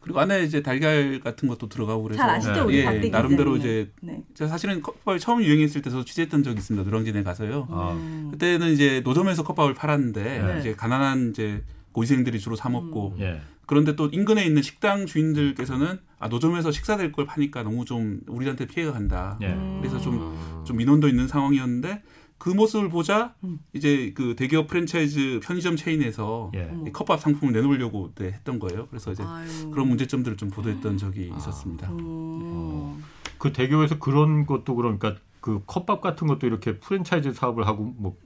[0.00, 3.56] 그리고 안에 이제 달걀 같은 것도 들어가고 그래서 잘 아시죠 우리 예, 나름대로.
[3.58, 4.22] 이제 네.
[4.34, 6.88] 제가 사실은 컵밥이 처음 유행했을 때도 취재했던 적이 있습니다.
[6.88, 7.68] 노량진에 가서요.
[7.70, 8.28] 아, 음.
[8.32, 10.60] 그때는 이제 노점에서 컵밥을 팔았는데 네.
[10.60, 11.62] 이제 가난한 이제
[11.92, 13.40] 고시생들이 주로 사 먹고 예.
[13.66, 18.92] 그런데 또 인근에 있는 식당 주인들께서는 아 노점에서 식사될 걸 파니까 너무 좀 우리한테 피해가
[18.92, 19.38] 간다.
[19.42, 19.48] 예.
[19.48, 19.78] 음.
[19.80, 22.02] 그래서 좀좀 민원도 있는 상황이었는데
[22.38, 23.60] 그 모습을 보자 음.
[23.74, 26.72] 이제 그 대기업 프랜차이즈 편의점 체인에서 예.
[26.86, 28.86] 이 컵밥 상품을 내놓으려고 네, 했던 거예요.
[28.88, 29.70] 그래서 이제 아유.
[29.70, 31.90] 그런 문제점들을 좀 보도했던 적이 있었습니다.
[31.92, 33.04] 음.
[33.38, 38.16] 그 대교에서 그런 것도 그러니까 그 컵밥 같은 것도 이렇게 프랜차이즈 사업을 하고 뭐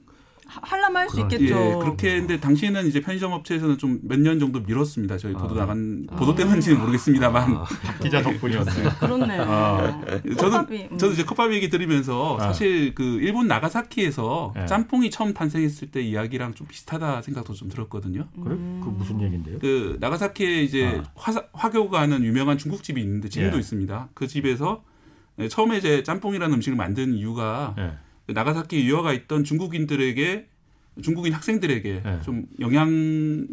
[0.54, 1.54] 하- 하려면 할 수 있겠죠.
[1.54, 5.18] 예, 그렇게 했는데 당시에는 이제 편의점 업체에서는 좀 몇 년 정도 미뤘습니다.
[5.18, 5.58] 저희 보도 아.
[5.60, 7.64] 나간 보도 때문인지는 모르겠습니다만
[8.02, 8.88] 기자 덕분이었어요.
[9.00, 9.42] 그렇네요.
[9.46, 10.00] 아.
[10.38, 10.98] 저는 음.
[10.98, 12.44] 저도 이제 컵밥 얘기 들으면서 아.
[12.44, 14.66] 사실 그 일본 나가사키에서 네.
[14.66, 18.24] 짬뽕이 처음 탄생했을 때 이야기랑 좀 비슷하다 생각도 좀 들었거든요.
[18.42, 18.56] 그래?
[18.82, 19.58] 그 무슨 얘기인데요?
[19.60, 21.10] 그 나가사키에 이제 아.
[21.14, 23.60] 화, 화교가 하는 유명한 중국집이 있는데 지금도 예.
[23.60, 24.08] 있습니다.
[24.14, 24.82] 그 집에서
[25.36, 27.92] 네, 처음에 이제 짬뽕이라는 음식을 만든 이유가 예.
[28.26, 30.46] 그 나가사키 유화가 있던 중국인들에게
[31.02, 32.20] 중국인 학생들에게 예.
[32.22, 33.46] 좀 영양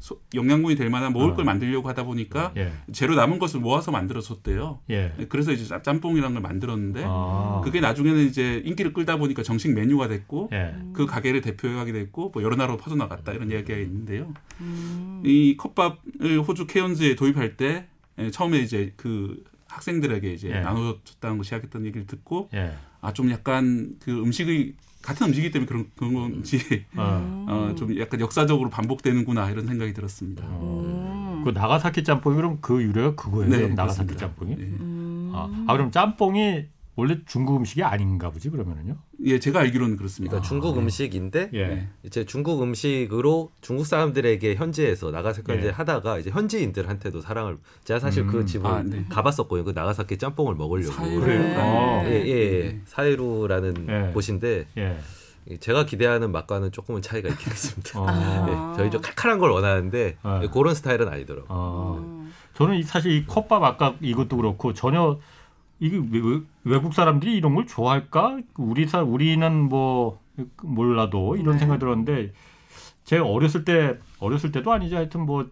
[0.00, 1.34] 소- 영양분이 될 만한 먹을 어.
[1.34, 2.72] 걸 만들려고 하다 보니까 예.
[2.92, 4.80] 재료 남은 것을 모아서 만들어줬대요.
[4.90, 5.14] 예.
[5.30, 7.62] 그래서 이제 짬- 짬뽕이라는 걸 만들었는데 아.
[7.64, 10.74] 그게 나중에는 이제 인기를 끌다 보니까 정식 메뉴가 됐고 예.
[10.92, 14.34] 그 가게를 대표하게 됐고 뭐 여러 나라로 퍼져나갔다 이런 이야기가 있는데요.
[14.60, 15.22] 음.
[15.24, 17.86] 이 컵밥을 호주 케언즈에 도입할 때
[18.18, 20.60] 예, 처음에 이제 그 학생들에게 이제 예.
[20.60, 22.74] 나눠줬다는 거 시작했던 얘기를 듣고 예.
[23.04, 26.58] 아 좀 약간 그 음식이 같은 음식이기 때문에 그런 그런 건지
[26.96, 27.44] 어.
[27.48, 30.44] 어, 좀 약간 역사적으로 반복되는구나 이런 생각이 들었습니다.
[30.46, 31.42] 음.
[31.44, 33.50] 그 나가사키 짬뽕이 그럼 그 유래가 그거예요?
[33.50, 34.16] 네, 나가사키 그렇습니다.
[34.16, 34.56] 짬뽕이?
[34.56, 34.62] 네.
[34.80, 35.30] 음.
[35.34, 36.64] 아, 아, 그럼 짬뽕이
[36.96, 38.96] 원래 중국 음식이 아닌가 보지 그러면은요?
[39.24, 40.30] 예, 제가 알기로는 그렇습니다.
[40.32, 41.66] 그러니까 중국 음식인데 예.
[41.66, 41.88] 네.
[42.04, 45.70] 이제 중국 음식으로 중국 사람들에게 현지에서 나가사키 예.
[45.70, 48.28] 하다가 이제 현지인들한테도 사랑을 제가 사실 음.
[48.28, 49.04] 그 집을 아, 네.
[49.08, 49.64] 가봤었고요.
[49.64, 51.04] 그 나가사키 짬뽕을 먹으려고.
[51.26, 51.56] 네.
[51.58, 52.04] 어.
[52.06, 52.30] 예, 예,
[52.66, 52.80] 예.
[52.84, 54.12] 사이루라는 예.
[54.12, 54.98] 곳인데 예.
[55.58, 57.28] 제가 기대하는 맛과는 조금은 차이가.
[57.96, 58.06] 어.
[58.08, 58.46] 아.
[58.74, 60.40] 예, 저희 좀 칼칼한 걸 원하는데 아.
[60.44, 61.46] 예, 그런 스타일은 아니더라고요.
[61.50, 61.98] 어.
[62.00, 62.32] 음.
[62.54, 65.18] 저는 이- 사실 이 컵밥 아까 이것도 그렇고 전혀
[65.80, 68.38] 이게 외- 외국 사람들이 이런 걸 좋아할까?
[68.56, 70.20] 우리 사 우리는 뭐
[70.62, 71.58] 몰라도 이런 네.
[71.60, 72.32] 생각이 들었는데
[73.04, 74.96] 제가 어렸을 때 어렸을 때도 아니죠.
[74.96, 75.46] 하여튼 뭐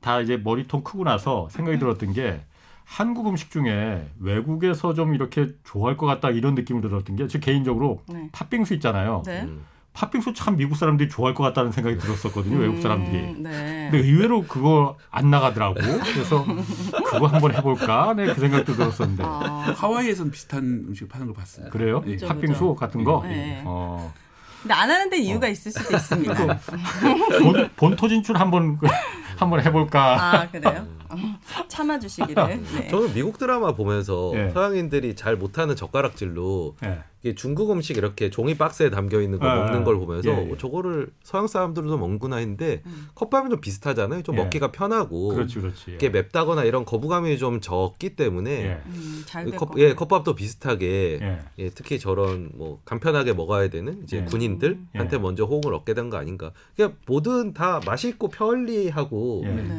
[0.00, 2.40] 다 이제 머리통 크고 나서 생각이 들었던 게
[2.86, 8.00] 한국 음식 중에 외국에서 좀 이렇게 좋아할 것 같다 이런 느낌을 들었던 게 제 개인적으로
[8.08, 8.30] 네.
[8.32, 9.22] 팥빙수 있잖아요.
[9.26, 9.42] 네.
[9.42, 9.62] 음.
[9.92, 12.58] 팥빙수 참 미국 사람들이 좋아할 것 같다는 생각이 들었었거든요.
[12.58, 13.16] 외국 사람들이.
[13.16, 13.88] 음, 네.
[13.90, 15.74] 근데 의외로 그거 안 나가더라고.
[15.74, 16.44] 그래서
[17.06, 18.14] 그거 한번 해볼까?
[18.14, 19.24] 네, 그 생각도 들었었는데.
[19.26, 21.70] 아, 하와이에서는 비슷한 음식을 파는 걸 봤어요.
[21.70, 22.02] 그래요?
[22.06, 22.12] 예.
[22.12, 22.74] 그죠, 팥빙수 그죠.
[22.76, 23.22] 같은 거?
[23.24, 23.62] 네.
[23.64, 24.12] 어.
[24.62, 26.34] 근데 안 하는데 이유가 있을 수도 있습니다.
[27.42, 28.78] 본, 본토 진출 한번
[29.40, 30.32] 한번 해볼까?
[30.40, 30.86] 아 그래요?
[31.08, 31.16] 어,
[31.68, 32.60] 참아주시기를.
[32.76, 32.88] 네.
[32.88, 34.50] 저는 미국 드라마 보면서 예.
[34.50, 36.98] 서양인들이 잘 못하는 젓가락질로 예.
[37.22, 40.52] 이게 중국 음식 이렇게 종이 박스에 담겨 있는 거 아, 먹는 걸 보면서 예, 예.
[40.52, 43.08] 어, 저거를 서양 사람들도 먹구나 했는데 음.
[43.14, 44.22] 컵밥은 좀 비슷하잖아요.
[44.22, 44.42] 좀 예.
[44.42, 45.92] 먹기가 편하고 그렇지, 그렇지.
[45.96, 48.80] 이게 맵다거나 이런 거부감이 좀 적기 때문에 예.
[48.86, 49.24] 음,
[49.56, 49.94] 컵, 것 예.
[49.94, 51.38] 컵밥도 비슷하게 예.
[51.58, 54.24] 예, 특히 저런 뭐 간편하게 먹어야 되는 이제 예.
[54.24, 55.18] 군인들한테 예.
[55.18, 56.52] 먼저 호응을 얻게 된 거 아닌가.
[56.74, 59.29] 그냥 뭐든 다 맛있고 편리하고 예.
[59.29, 59.29] 네.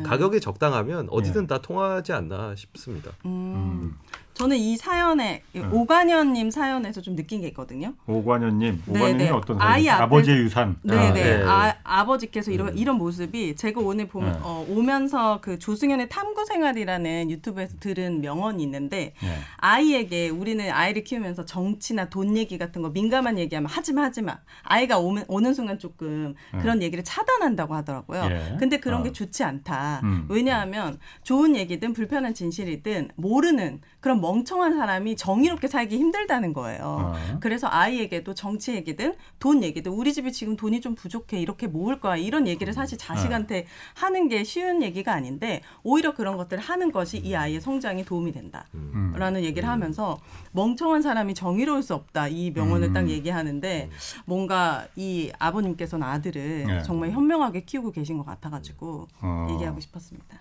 [0.03, 1.47] 가격이 적당하면 어디든 예.
[1.47, 3.11] 다 통하지 않나 싶습니다.
[3.25, 3.97] 음, 음.
[4.41, 5.71] 저는 이 사연에 이 음.
[5.71, 7.93] 오관현님 사연에서 좀 느낀 게 있거든요.
[8.07, 9.29] 오관현님, 네, 오관현이 네.
[9.29, 10.77] 어떤 아이 아버지의 유산.
[10.81, 10.99] 네네.
[10.99, 11.43] 아, 네.
[11.45, 12.73] 아, 아버지께서 이런, 음.
[12.75, 14.39] 이런 모습이 제가 오늘 보면, 네.
[14.41, 19.27] 어, 오면서 그 조승연의 탐구 생활이라는 유튜브에서 들은 명언이 있는데 예.
[19.57, 24.39] 아이에게 우리는 아이를 키우면서 정치나 돈 얘기 같은 거 민감한 얘기하면 하지 마, 하지 마.
[24.63, 28.23] 아이가 오면, 오는 순간 조금 그런 얘기를 차단한다고 하더라고요.
[28.31, 28.57] 예.
[28.57, 29.03] 근데 그런 어.
[29.03, 30.01] 게 좋지 않다.
[30.03, 30.25] 음.
[30.29, 36.81] 왜냐하면 좋은 얘기든 불편한 진실이든 모르는 그런 멍청한 사람이 정의롭게 살기 힘들다는 거예요.
[36.83, 37.37] 어.
[37.41, 42.15] 그래서 아이에게도 정치 얘기든 돈 얘기든 우리 집이 지금 돈이 좀 부족해 이렇게 모을 거야
[42.15, 43.65] 이런 얘기를 사실 자식한테
[43.95, 48.65] 하는 게 쉬운 얘기가 아닌데 오히려 그런 것들을 하는 것이 이 아이의 성장에 도움이 된다.
[48.73, 49.13] 음.
[49.15, 50.19] 라는 얘기를 하면서
[50.53, 52.93] 멍청한 사람이 정의로울 수 없다 이 명언을 음.
[52.93, 53.89] 딱 얘기하는데
[54.25, 56.83] 뭔가 이 아버님께서는 아들을 네.
[56.83, 59.47] 정말 현명하게 키우고 계신 것 같아가지고 어.
[59.51, 60.39] 얘기하고 싶었습니다.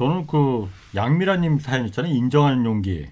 [0.00, 0.08] 어.
[0.08, 2.12] 저는 그 양미라님 사연 있잖아요.
[2.12, 3.06] 인정하는 용기.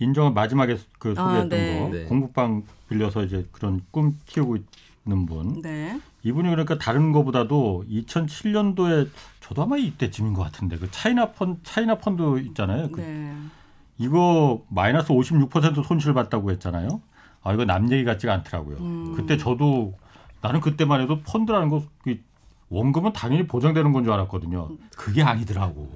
[0.00, 1.80] 인정한 마지막에 그 아, 소개했던 네.
[1.80, 2.04] 거 네.
[2.04, 4.56] 공부방 빌려서 이제 그런 꿈 키우고
[5.04, 5.60] 있는 분.
[5.60, 6.00] 네.
[6.22, 9.08] 이분이 그러니까 다른 거보다도 2007년도에
[9.40, 12.90] 저도 아마 이때쯤인 것 같은데 그 차이나 펀 차이나 펀드 있잖아요.
[12.90, 13.34] 그 네.
[13.98, 17.00] 이거 마이너스 56% 손실 봤다고 했잖아요.
[17.42, 19.14] 아 이거 남 얘기 같지가 않더라고요.
[19.14, 19.94] 그때 저도
[20.40, 22.20] 나는 그때만 해도 펀드라는 거이
[22.70, 24.68] 원금은 당연히 보장되는 건 줄 알았거든요.
[24.96, 25.90] 그게 아니더라고.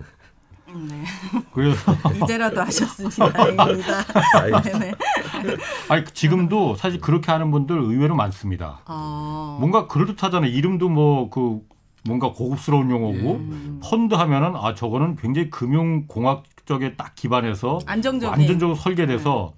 [0.75, 1.05] 네.
[1.53, 1.93] 그래서
[2.25, 3.31] 이제라도 아셨습니다.
[3.33, 4.62] 다행입니다.
[4.62, 4.93] 네네.
[5.91, 8.81] 아니 지금도 사실 그렇게 하는 분들 의외로 많습니다.
[8.87, 9.59] 어.
[9.61, 10.51] 뭔가 그럴듯하잖아요.
[10.51, 11.61] 이름도 뭐 그
[12.05, 13.81] 뭔가 고급스러운 용어고 음.
[13.85, 18.29] 펀드 하면은 아 저거는 굉장히 금융 공학 쪽에 딱 기반해서 안정적인.
[18.41, 19.53] 완전적으로 설계돼서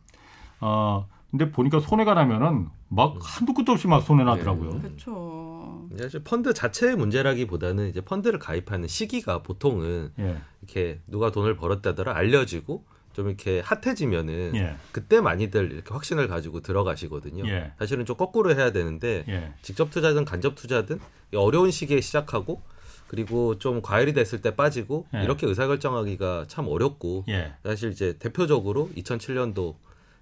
[0.60, 1.06] 어
[1.36, 4.78] 근데 보니까 손해가 나면은 막 한두 끝도 없이 막 손해 나더라고요.
[4.80, 5.82] 그렇죠.
[5.92, 10.36] 이제 사실 펀드 자체의 문제라기보다는 이제 펀드를 가입하는 시기가 보통은 예.
[10.62, 14.76] 이렇게 누가 돈을 벌었다더라 알려지고 좀 이렇게 핫해지면은 예.
[14.92, 17.48] 그때 많이들 이렇게 확신을 가지고 들어가시거든요.
[17.48, 17.72] 예.
[17.80, 19.54] 사실은 좀 거꾸로 해야 되는데 예.
[19.60, 21.00] 직접 투자든 간접 투자든
[21.32, 22.62] 이 어려운 시기에 시작하고
[23.08, 25.24] 그리고 좀 과열이 됐을 때 빠지고 예.
[25.24, 27.54] 이렇게 의사결정하기가 참 어렵고 예.
[27.64, 29.74] 사실 이제 대표적으로 2007년도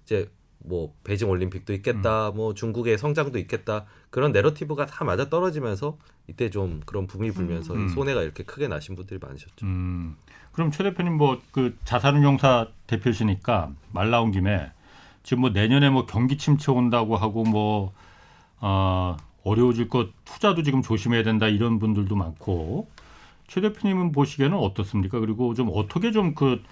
[0.05, 0.27] 이제
[0.63, 2.35] 뭐 베이징 올림픽도 있겠다, 음.
[2.35, 5.97] 뭐 중국의 성장도 있겠다 그런 내러티브가 다 맞아 떨어지면서
[6.27, 7.85] 이때 좀 그런 붐이 불면서 음.
[7.85, 9.65] 이 손해가 이렇게 크게 나신 분들이 많으셨죠.
[9.65, 10.15] 음.
[10.51, 14.71] 그럼 최 대표님 뭐 그 자산운용사 대표시니까 말 나온 김에
[15.21, 17.93] 지금 뭐 내년에 뭐 경기 침체 온다고 하고 뭐
[18.59, 22.89] 어, 어려워질 것 투자도 지금 조심해야 된다 이런 분들도 많고
[23.47, 25.19] 최 대표님은 보시기에는 어떻습니까?
[25.19, 26.63] 그리고 좀 어떻게 좀그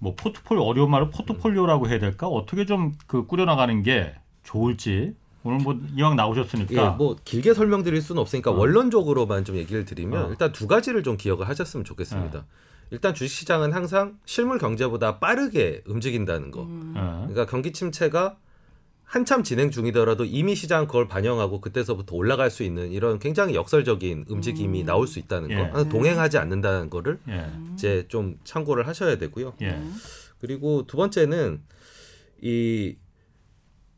[0.00, 2.26] 뭐 포트폴리오 어려운 말로 포트폴리오라고 해야 될까?
[2.26, 8.20] 어떻게 좀 그 꾸려나가는 게 좋을지 오늘 뭐 이왕 나오셨으니까 예, 뭐 길게 설명드릴 수는
[8.20, 8.54] 없으니까 어.
[8.54, 10.28] 원론적으로만 좀 얘기를 드리면 어.
[10.30, 12.44] 일단 두 가지를 좀 기억을 하셨으면 좋겠습니다.
[12.90, 16.62] 일단 주식시장은 항상 실물 경제보다 빠르게 움직인다는 거.
[16.64, 16.94] 음.
[16.96, 17.00] 예.
[17.32, 18.36] 그러니까 경기 침체가
[19.10, 24.84] 한참 진행 중이더라도 이미 시장 그걸 반영하고 그때서부터 올라갈 수 있는 이런 굉장히 역설적인 움직임이
[24.84, 25.56] 나올 수 있다는 예.
[25.56, 25.62] 거.
[25.64, 27.50] 항상 동행하지 않는다는 거를 예.
[27.74, 29.54] 이제 좀 참고를 하셔야 되고요.
[29.62, 29.82] 예.
[30.38, 31.60] 그리고 두 번째는
[32.40, 32.94] 이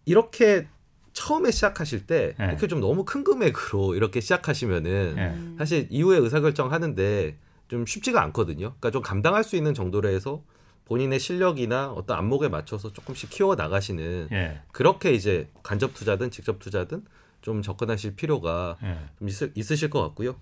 [0.07, 0.67] 이렇게
[1.13, 2.45] 처음에 시작하실 때 예.
[2.47, 5.59] 이렇게 좀 너무 큰 금액으로 이렇게 시작하시면은 예.
[5.59, 7.37] 사실 이후에 의사결정 하는데
[7.69, 8.77] 좀 쉽지가 않거든요.
[8.81, 10.43] 그러니까 좀 감당할 수 있는 정도로 해서
[10.85, 14.61] 본인의 실력이나 어떤 안목에 맞춰서 조금씩 키워 나가시는 예.
[14.73, 17.05] 그렇게 이제 간접 투자든 직접 투자든
[17.41, 18.99] 좀 접근하실 필요가 예.
[19.19, 20.37] 좀 있을, 있으실 것 같고요.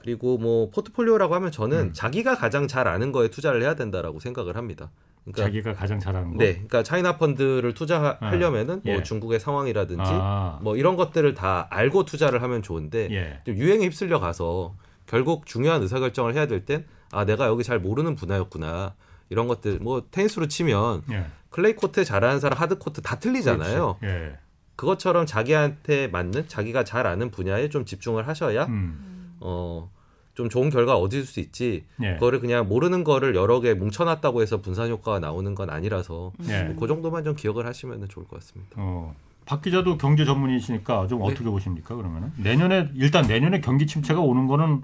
[0.00, 1.92] 그리고 뭐 포트폴리오라고 하면 저는 음.
[1.92, 4.90] 자기가 가장 잘 아는 거에 투자를 해야 된다라고 생각을 합니다.
[5.24, 6.38] 그러니까 자기가 가장 잘하는 거.
[6.38, 9.02] 네, 그러니까 차이나 펀드를 투자하려면은 뭐 예.
[9.02, 10.58] 중국의 상황이라든지 아.
[10.62, 13.40] 뭐 이런 것들을 다 알고 투자를 하면 좋은데 예.
[13.46, 14.74] 좀 유행에 휩쓸려 가서
[15.06, 18.94] 결국 중요한 의사결정을 해야 될 땐 아 내가 여기 잘 모르는 분야였구나
[19.28, 21.26] 이런 것들 뭐 테니스로 치면 예.
[21.50, 23.98] 클레이 코트 잘하는 사람 하드 코트 다 틀리잖아요.
[24.02, 24.38] 예.
[24.76, 29.36] 그것처럼 자기한테 맞는 자기가 잘 아는 분야에 좀 집중을 하셔야 음.
[29.40, 31.84] 어좀 좋은 결과 얻을 수 있지.
[32.02, 32.14] 예.
[32.14, 36.74] 그거를 그냥 모르는 거를 여러 개 뭉쳐놨다고 해서 분산 효과가 나오는 건 아니라서 예.
[36.78, 38.76] 그 정도만 좀 기억을 하시면 좋을 것 같습니다.
[38.76, 39.14] 어.
[39.44, 41.26] 박 기자도 경제 전문이시니까 좀 네.
[41.26, 41.96] 어떻게 보십니까?
[41.96, 44.82] 그러면은 내년에 일단 내년에 경기 침체가 오는 거는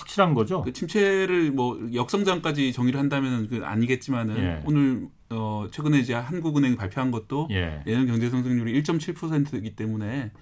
[0.00, 0.62] 확실한 거죠.
[0.62, 4.62] 그 침체를 뭐 역성장까지 정의를 한다면 그 아니겠지만은 예.
[4.64, 7.82] 오늘 어 최근에 이제 한국은행이 발표한 것도 예.
[7.86, 10.32] 내년 경제 성장률이 1.7%이기 때문에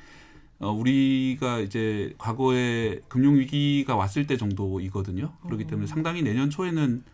[0.60, 5.32] 어 우리가 이제 과거에 금융 위기가 왔을 때 정도이거든요.
[5.44, 7.04] 그렇기 때문에 상당히 내년 초에는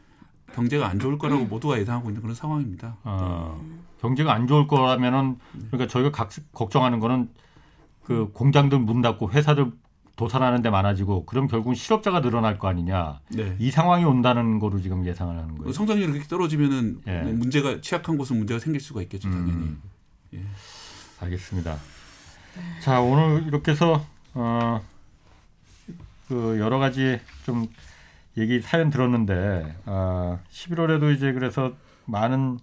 [0.55, 2.97] 경제가 안 좋을 거라고 모두가 예상하고 있는 그런 상황입니다.
[3.03, 3.61] 어,
[4.01, 5.39] 경제가 안 좋을 거라면은
[5.71, 7.29] 그러니까 저희가 각, 걱정하는 거는
[8.05, 9.73] 그 공장들 문 닫고 회사들
[10.17, 13.21] 도산하는 데 많아지고 그럼 결국은 실업자가 늘어날 거 아니냐.
[13.31, 13.57] 네.
[13.59, 15.73] 이 상황이 온다는 거로 지금 예상을 하는 거예요.
[15.73, 17.21] 성장률이 그렇게 떨어지면은 예.
[17.23, 19.53] 문제가 취약한 곳은 문제가 생길 수가 있겠죠, 당연히.
[19.53, 19.83] 음.
[21.21, 21.77] 알겠습니다.
[22.81, 24.05] 자 오늘 이렇게 해서
[24.35, 24.81] 어,
[26.29, 27.67] 그 여러 가지 좀
[28.37, 31.73] 얘기 사연 들었는데 아, 11월에도 이제 그래서
[32.05, 32.59] 많은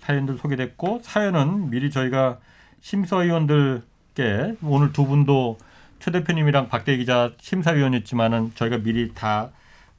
[0.00, 2.38] 사연들 소개됐고 사연은 미리 저희가
[2.80, 5.58] 심사위원들께 오늘 두 분도
[6.04, 9.48] 최 대표님이랑 박대 기자 심사위원이었지만은 저희가 미리 다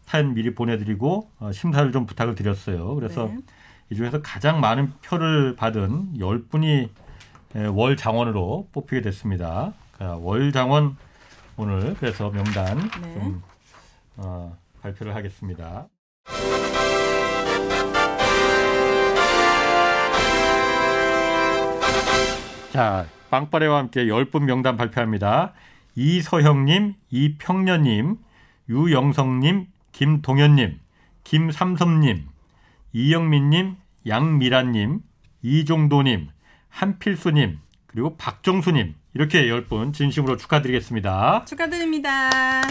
[0.04, 2.94] 사연 미리 보내드리고 어, 심사를 좀 부탁을 드렸어요.
[2.94, 3.40] 그래서 네.
[3.90, 6.90] 이 중에서 가장 많은 표를 받은 10분이
[7.74, 9.74] 월 장원으로 뽑히게 됐습니다.
[9.98, 10.96] 자, 월 장원
[11.58, 13.14] 오늘 그래서 명단 네.
[13.16, 13.42] 좀
[14.18, 15.88] 어, 발표를 하겠습니다.
[22.72, 25.54] 자, 빵빠레와 함께 10분 명단 발표합니다.
[25.96, 28.18] 이서형님, 이평년님,
[28.70, 30.80] 유영성님, 김동현님,
[31.24, 32.28] 김삼섭님,
[32.94, 33.76] 이영민님,
[34.08, 35.00] 양미란님,
[35.42, 36.30] 이종도님,
[36.70, 41.46] 한필수님, 그리고 박정수님 이렇게 10분 진심으로 축하드리겠습니다.
[41.46, 42.62] 축하드립니다.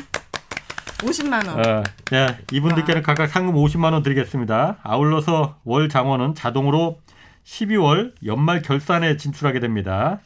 [0.99, 1.59] 50만 원.
[1.59, 4.79] 어, 네, 이분들께는 각각 상금 50만 원 드리겠습니다.
[4.83, 7.01] 아울러서 월 장원은 자동으로
[7.45, 10.21] 12월 연말 결산에 진출하게 됩니다.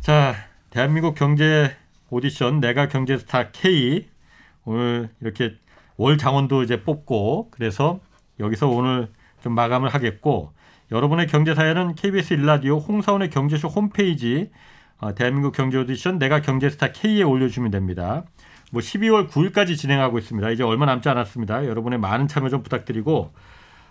[0.00, 0.34] 자,
[0.70, 1.76] 대한민국 경제
[2.14, 4.06] 오디션 내가 경제스타 K
[4.64, 5.56] 오늘 이렇게
[5.96, 7.98] 월 장원도 이제 뽑고 그래서
[8.38, 9.08] 여기서 오늘
[9.42, 10.52] 좀 마감을 하겠고
[10.92, 14.50] 여러분의 경제 사연은 KBS 일라디오 홍사원의 경제쇼 홈페이지
[14.98, 18.22] 어, 대한민국 경제 오디션 내가 경제스타 K에 올려주시면 됩니다.
[18.70, 20.50] 뭐 12월 9일까지 진행하고 있습니다.
[20.50, 21.66] 이제 얼마 남지 않았습니다.
[21.66, 23.32] 여러분의 많은 참여 좀 부탁드리고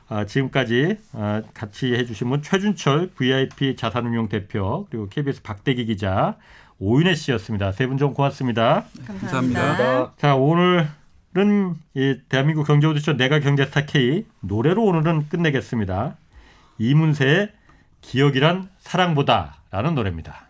[0.07, 6.37] 아, 지금까지 아, 같이 해주신 분 최준철 VIP 자산운용 대표 그리고 KBS 박대기 기자
[6.83, 7.71] 오윤혜 씨였습니다.
[7.71, 8.83] 세 분 좀 고맙습니다.
[9.07, 9.61] 감사합니다.
[9.61, 10.11] 감사합니다.
[10.17, 16.17] 자 오늘은 이 대한민국 경제 오디션 내가 경제스타 K 노래로 오늘은 끝내겠습니다.
[16.79, 17.51] 이문세의
[18.01, 20.47] 기억이란 사랑보다라는 노래입니다.